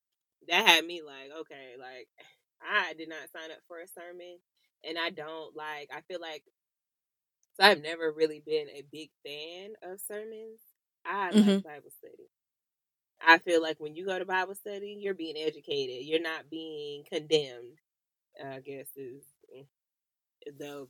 [0.49, 2.07] that had me like, okay, like
[2.61, 4.37] I did not sign up for a sermon,
[4.83, 5.89] and I don't like.
[5.95, 6.43] I feel like
[7.57, 10.59] so I've never really been a big fan of sermons.
[11.05, 11.33] I Mhm.
[11.33, 12.29] like Bible study.
[13.21, 16.05] I feel like when you go to Bible study, you're being educated.
[16.05, 17.79] You're not being condemned.
[18.43, 19.23] I guess is
[19.55, 19.65] mm,
[20.59, 20.89] though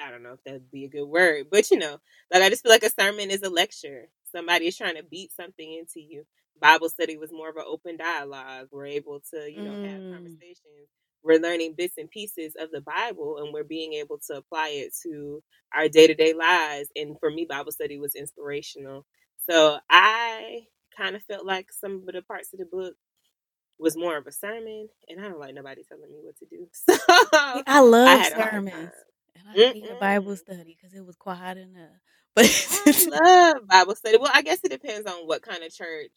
[0.00, 1.98] I don't know if that'd be a good word, but you know,
[2.32, 4.08] like I just feel like a sermon is a lecture.
[4.32, 6.24] Somebody is trying to beat something into you.
[6.60, 8.68] Bible study was more of an open dialogue.
[8.70, 10.10] We're able to, you know, have Mm.
[10.12, 10.88] conversations.
[11.22, 14.94] We're learning bits and pieces of the Bible and we're being able to apply it
[15.04, 15.42] to
[15.74, 16.90] our day to day lives.
[16.96, 19.06] And for me, Bible study was inspirational.
[19.50, 20.62] So I
[20.96, 22.94] kind of felt like some of the parts of the book
[23.78, 26.68] was more of a sermon, and I don't like nobody telling me what to do.
[26.88, 28.92] So I love hard sermons,
[29.36, 31.90] and I hate a Bible study because it was quiet enough.
[32.36, 32.46] But
[32.82, 34.18] I love Bible study.
[34.18, 36.10] Well, I guess it depends on what kind of church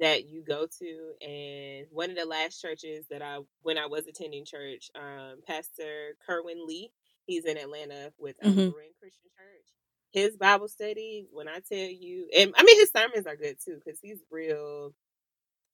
[0.00, 1.12] that you go to.
[1.26, 6.16] And one of the last churches that I, when I was attending church, um, Pastor
[6.26, 6.90] Kerwin Lee,
[7.26, 8.74] he's in Atlanta with um, Mhm.
[9.00, 9.66] Christian Church.
[10.12, 13.80] His Bible study, when I tell you, and I mean his sermons are good too
[13.84, 14.94] because he's real.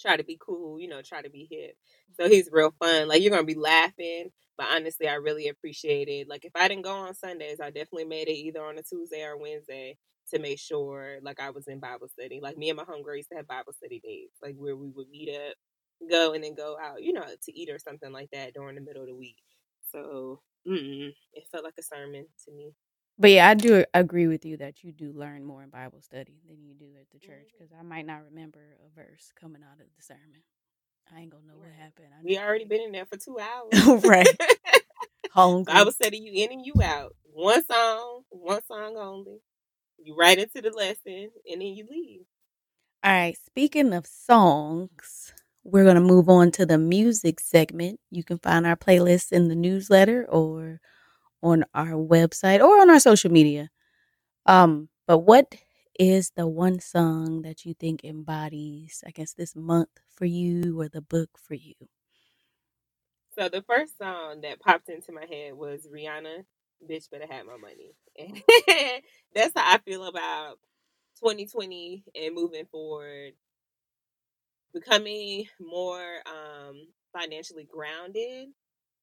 [0.01, 1.76] Try to be cool, you know, try to be hip.
[2.20, 3.09] So he's real fun.
[3.09, 6.28] Like you're gonna be laughing, but honestly, I really appreciate it.
[6.28, 9.22] Like if I didn't go on Sundays, I definitely made it either on a Tuesday
[9.24, 9.97] or Wednesday
[10.32, 12.40] to make sure like I was in Bible study.
[12.42, 15.09] Like me and my homegirl used to have Bible study days, like where we would
[15.09, 15.55] meet up,
[16.11, 18.80] go and then go out, you know, to eat or something like that during the
[18.82, 19.36] middle of the week.
[19.92, 22.72] So mm, it felt like a sermon to me.
[23.19, 26.41] But yeah, I do agree with you that you do learn more in Bible study
[26.47, 27.64] than you do at the church mm-hmm.
[27.64, 30.43] because I might not remember a verse coming out of the sermon.
[31.14, 32.09] I ain't gonna know what happened.
[32.12, 33.73] I We already been in there for two hours.
[33.75, 34.27] Oh, right
[35.37, 35.73] hungry.
[35.73, 37.14] Bible study, you in and you out.
[37.33, 39.41] One song, one song only.
[40.03, 42.23] You right into the lesson, and then you leave.
[43.05, 43.37] All right.
[43.47, 45.33] Speaking of songs,
[45.64, 48.01] we're to move on to the music segment.
[48.11, 50.81] You can find our playlist in the newsletter or
[51.47, 53.70] on our website or on our social media.
[54.47, 55.55] Um, but what
[55.99, 60.88] is the one song that you think embodies, I guess, this month for you or
[60.88, 61.74] the book for you?
[63.38, 66.44] So the first song that popped into my head was Rihanna,
[66.90, 68.42] "Bitch Better Have My Money," and
[69.34, 70.59] that's how I feel about
[71.22, 73.32] 2020 and moving forward,
[74.74, 76.88] becoming more um,
[77.18, 78.49] financially grounded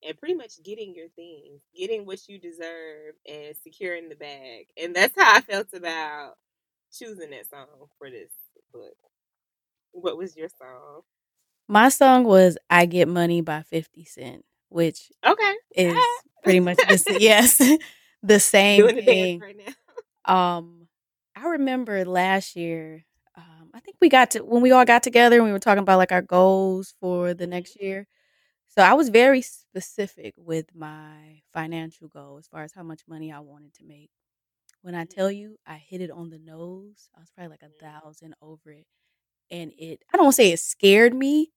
[0.08, 4.68] and pretty much getting your things, getting what you deserve, and securing the bag.
[4.82, 6.36] And that's how I felt about
[6.92, 8.32] choosing that song for this
[8.74, 8.96] book.
[9.92, 11.02] What was your song?
[11.68, 15.56] My song was I Get Money by 50 Cent, which Okay.
[15.76, 16.08] is
[16.44, 17.62] pretty much the yes,
[18.24, 19.44] the same Doing the thing.
[19.44, 19.74] right now.
[20.26, 20.88] Um,
[21.36, 23.06] I remember last year.
[23.38, 25.82] Um, I think we got to when we all got together and we were talking
[25.84, 28.08] about like our goals for the next year.
[28.76, 33.32] So I was very specific with my financial goal as far as how much money
[33.32, 34.10] I wanted to make.
[34.82, 35.38] When I tell mm-hmm.
[35.38, 37.86] you I hit it on the nose, I was probably like a mm-hmm.
[37.86, 38.88] thousand over it,
[39.52, 40.02] and it.
[40.12, 41.52] I don't say it scared me,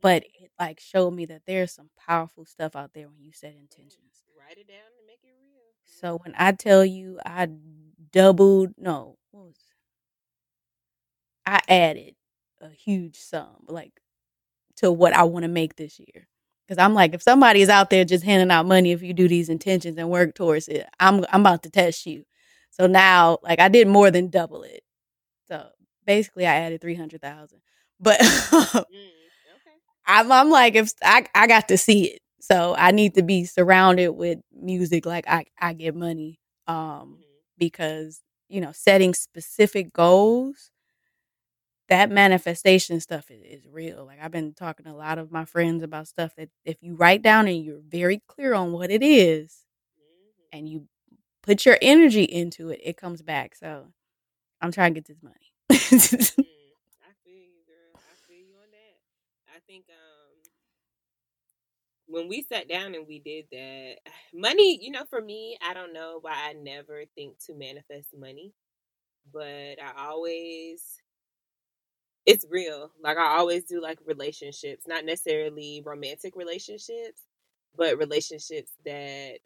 [0.00, 0.44] but mm-hmm.
[0.46, 4.24] it like showed me that there's some powerful stuff out there when you set intentions.
[4.36, 5.62] Write it down and make it real.
[5.84, 7.48] So when I tell you I
[8.10, 9.56] doubled, no, what was
[11.46, 12.16] I added
[12.60, 14.00] a huge sum like
[14.78, 16.26] to what I want to make this year.
[16.68, 19.26] Cause I'm like, if somebody is out there just handing out money, if you do
[19.28, 22.24] these intentions and work towards it, I'm I'm about to test you.
[22.70, 24.82] So now, like, I did more than double it.
[25.48, 25.68] So
[26.06, 27.60] basically, I added three hundred thousand.
[28.00, 29.76] But Mm, okay.
[30.06, 33.44] I'm I'm like, if I I got to see it, so I need to be
[33.44, 36.38] surrounded with music like I I get money.
[36.66, 37.24] Um, Mhm.
[37.58, 40.70] because you know setting specific goals
[41.88, 45.44] that manifestation stuff is, is real like i've been talking to a lot of my
[45.44, 49.02] friends about stuff that if you write down and you're very clear on what it
[49.02, 49.64] is
[50.52, 50.86] and you
[51.42, 53.86] put your energy into it it comes back so
[54.62, 55.52] i'm trying to get this money
[56.42, 57.94] Mm, I feel you, girl.
[58.06, 58.98] I feel you on that.
[59.54, 60.50] I think um
[62.06, 63.96] when we sat down and we did that,
[64.34, 68.52] money, you know, for me, I don't know why I never think to manifest money,
[69.32, 70.82] but I always
[72.28, 72.92] it's real.
[73.02, 77.22] Like I always do like relationships, not necessarily romantic relationships,
[77.76, 79.38] but relationships that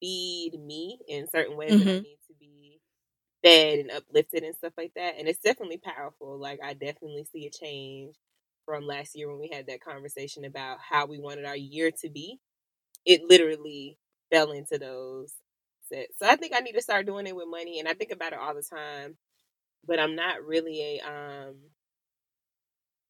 [0.00, 2.02] feed me in certain ways that I Mhm.
[2.02, 2.80] need to be
[3.44, 5.16] fed and uplifted and stuff like that.
[5.18, 6.38] And it's definitely powerful.
[6.38, 8.16] Like I definitely see a change
[8.66, 12.10] from last year when we had that conversation about how we wanted our year to
[12.10, 12.40] be.
[13.06, 13.98] It literally
[14.32, 15.32] fell into those
[15.92, 16.14] sets.
[16.18, 18.32] So I think I need to start doing it with money and I think about
[18.34, 19.16] it all the time.
[19.86, 21.56] But I'm not really a um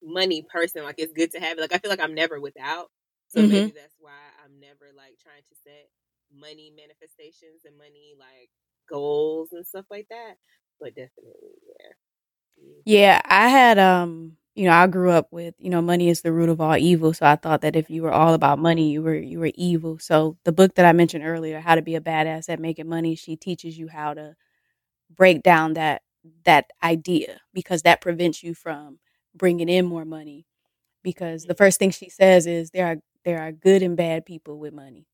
[0.02, 0.84] money person.
[0.84, 1.60] Like it's good to have it.
[1.60, 2.90] Like I feel like I'm never without.
[3.28, 3.44] So Mhm.
[3.44, 5.88] maybe that's why I'm never like trying to set
[6.34, 8.50] money manifestations and money like
[8.88, 10.34] goals and stuff like that.
[10.80, 11.92] But definitely, yeah.
[12.64, 12.80] Mm-hmm.
[12.84, 16.32] Yeah, I had um you know, I grew up with, you know, money is the
[16.32, 17.14] root of all evil.
[17.14, 19.98] So I thought that if you were all about money, you were you were evil.
[19.98, 23.14] So the book that I mentioned earlier, How to Be a Badass at Making Money,
[23.14, 24.34] she teaches you how to
[25.14, 26.02] break down that
[26.44, 28.98] that idea because that prevents you from
[29.38, 30.46] bringing in more money.
[31.02, 34.58] Because the first thing she says is there are there are good and bad people
[34.58, 35.06] with money.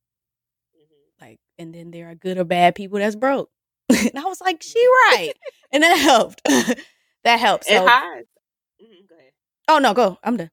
[0.76, 1.26] Mm-hmm.
[1.26, 3.50] Like, and then there are good or bad people that's broke.
[3.90, 5.32] and I was like, she right,
[5.72, 6.42] and that helped.
[7.24, 7.68] that helps.
[7.68, 7.74] So.
[7.74, 9.32] Mm-hmm, go ahead.
[9.68, 10.18] Oh no, go.
[10.24, 10.50] I'm done.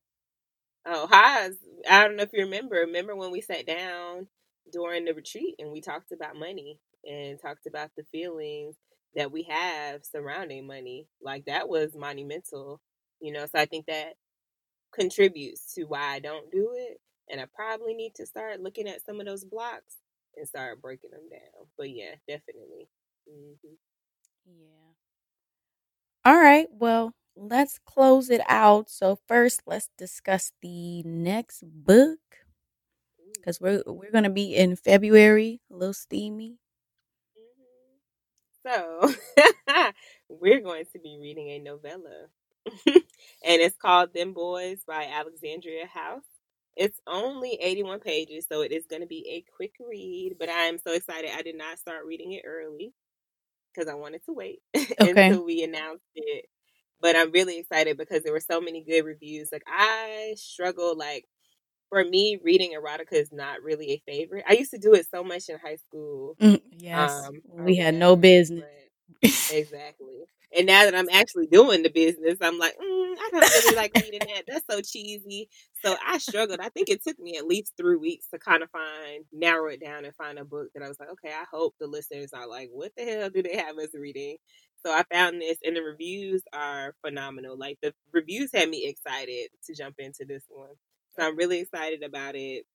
[0.86, 1.54] Oh, Haas.
[1.90, 2.76] I don't know if you remember.
[2.76, 4.28] Remember when we sat down
[4.72, 8.76] during the retreat and we talked about money and talked about the feelings
[9.16, 11.08] that we have surrounding money.
[11.22, 12.82] Like that was monumental,
[13.22, 13.46] you know.
[13.46, 14.14] So I think that
[14.94, 17.00] contributes to why I don't do it.
[17.30, 19.98] And I probably need to start looking at some of those blocks
[20.38, 21.68] and start breaking them down.
[21.78, 22.88] But yeah, definitely.
[23.30, 23.76] Mm-hmm.
[24.46, 24.94] Yeah.
[26.26, 26.68] All right.
[26.72, 28.90] Well, let's close it out.
[28.90, 32.20] So first, let's discuss the next book
[33.40, 36.58] because we're we're gonna be in February, a little steamy.
[38.66, 39.12] So
[40.30, 42.28] we're going to be reading a novella,
[42.86, 43.04] and
[43.44, 46.24] it's called "Them Boys" by Alexandria House.
[46.76, 50.36] It's only 81 pages, so it is going to be a quick read.
[50.40, 51.32] But I'm so excited!
[51.36, 52.94] I did not start reading it early
[53.74, 55.28] because I wanted to wait okay.
[55.28, 56.46] until we announced it
[57.02, 59.50] but I'm really excited because there were so many good reviews.
[59.52, 61.26] Like I struggle like
[61.90, 64.46] for me reading erotica is not really a favorite.
[64.48, 66.38] I used to do it so much in high school.
[66.42, 67.24] Mm, yes.
[67.28, 68.64] Um, we had no business.
[69.24, 70.26] exactly.
[70.56, 73.92] And now that I'm actually doing the business, I'm like, mm, I don't really like
[73.96, 74.44] reading that.
[74.48, 75.50] That's so cheesy.
[75.84, 76.60] So I struggled.
[76.62, 79.82] I think it took me at least three weeks to kind of find, narrow it
[79.82, 82.48] down and find a book that I was like, okay, I hope the listeners are
[82.48, 84.38] like, what the hell do they have us reading?
[84.86, 87.58] So I found this, and the reviews are phenomenal.
[87.58, 90.72] Like the reviews had me excited to jump into this one.
[91.18, 92.66] So I'm really excited about it.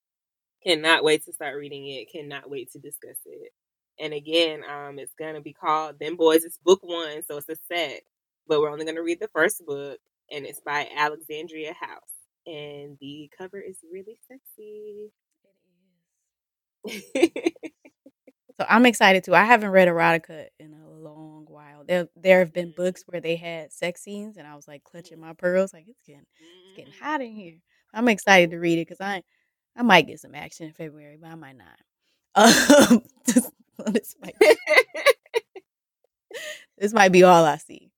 [0.65, 2.11] Cannot wait to start reading it.
[2.13, 3.53] Cannot wait to discuss it.
[3.99, 6.45] And again, um, it's gonna be called Them Boys.
[6.45, 8.03] It's book one, so it's a set,
[8.47, 9.99] but we're only gonna read the first book,
[10.31, 12.13] and it's by Alexandria House.
[12.47, 15.11] And the cover is really sexy.
[16.85, 17.73] It is.
[18.61, 19.35] so I'm excited too.
[19.35, 21.85] I haven't read erotica in a long while.
[21.87, 25.21] There there have been books where they had sex scenes, and I was like clutching
[25.21, 27.05] my pearls, like it's getting it's getting mm-hmm.
[27.05, 27.57] hot in here.
[27.95, 29.23] I'm excited to read it because I
[29.77, 31.79] I might get some action in February, but I might not.
[32.37, 33.03] Um,
[33.93, 34.35] this might
[36.79, 37.91] this might be all I see.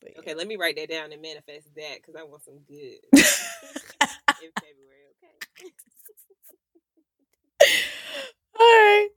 [0.00, 0.20] But, yeah.
[0.20, 4.50] Okay, let me write that down and manifest that because I want some good in
[4.60, 5.06] February.
[5.22, 5.70] Okay.
[8.58, 9.08] all right.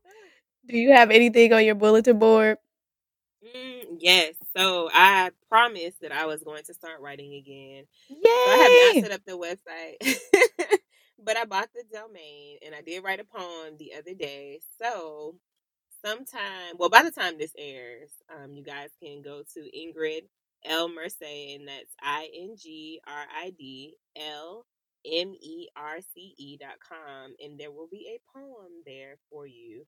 [0.68, 2.58] Do you have anything on your bulletin board?
[3.44, 4.36] Mm, yes.
[4.56, 7.86] So I promised that I was going to start writing again.
[8.10, 8.18] Yay!
[8.24, 10.78] So I have not set up the website,
[11.24, 14.60] but I bought the domain and I did write a poem the other day.
[14.80, 15.36] So
[16.06, 20.22] sometime, well, by the time this airs, um, you guys can go to Ingrid
[20.66, 24.66] L Merce, and that's I N G R I D L
[25.06, 29.48] M E R C E dot com, and there will be a poem there for
[29.48, 29.86] you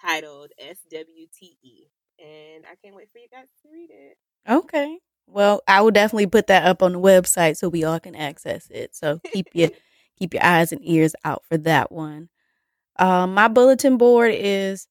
[0.00, 1.88] titled SWTE.
[2.18, 4.16] And I can't wait for you guys to read it.
[4.48, 4.98] Okay.
[5.26, 8.68] Well, I will definitely put that up on the website so we all can access
[8.70, 8.94] it.
[8.94, 9.70] So keep your
[10.18, 12.28] keep your eyes and ears out for that one.
[12.98, 14.86] Um, my bulletin board is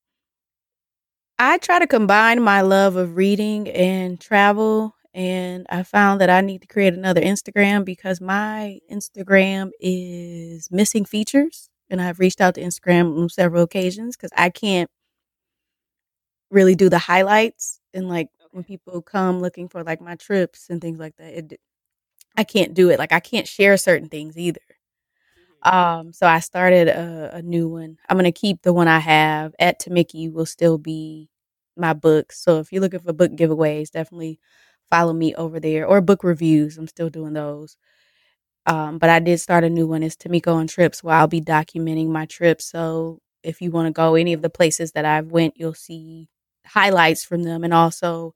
[1.40, 6.42] I try to combine my love of reading and travel, and I found that I
[6.42, 11.70] need to create another Instagram because my Instagram is missing features.
[11.90, 14.90] And I've reached out to Instagram on several occasions because I can't
[16.52, 20.82] really do the highlights and like when people come looking for like my trips and
[20.82, 21.34] things like that.
[21.34, 21.60] It,
[22.38, 23.00] I can't do it.
[23.00, 24.62] Like I can't share certain things either.
[25.64, 27.98] Um, so I started a, a, new one.
[28.10, 31.30] I'm gonna keep the one I have at Tamiki will still be
[31.78, 32.42] my books.
[32.44, 34.40] So if you're looking for book giveaways, definitely
[34.90, 36.78] follow me over there or book reviews.
[36.78, 37.78] I'm still doing those.
[38.66, 40.04] Um, but I did start a new one.
[40.04, 42.66] It's Temika on Trips where I'll be documenting my trips.
[42.66, 46.30] So if you want to go any of the places that I've went, you'll see
[46.66, 48.36] highlights from them and also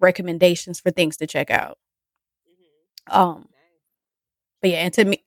[0.00, 1.78] recommendations for things to check out.
[3.10, 3.20] Mm-hmm.
[3.20, 3.48] Um,
[4.60, 5.23] but yeah, and to me,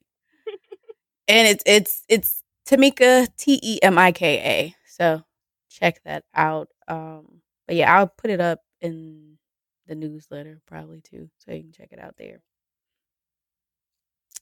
[1.28, 4.76] and it's it's it's Temika T E M I K A.
[4.88, 5.24] So
[5.70, 6.70] check that out.
[6.88, 9.38] Um, but yeah, I'll put it up in
[9.88, 12.42] the newsletter probably too, so you can check it out there.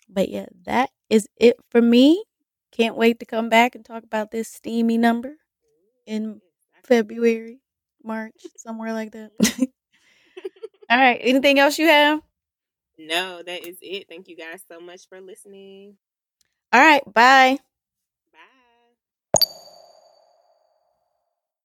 [0.09, 2.23] But yeah, that is it for me.
[2.71, 5.37] can't wait to come back and talk about this steamy number
[6.05, 6.41] in
[6.83, 7.61] February,
[8.03, 9.31] March, somewhere like that.
[10.89, 11.19] All right.
[11.21, 12.21] Anything else you have?
[12.97, 14.07] No, that is it.
[14.09, 15.97] Thank you guys so much for listening.
[16.73, 17.01] All right.
[17.13, 17.59] Bye.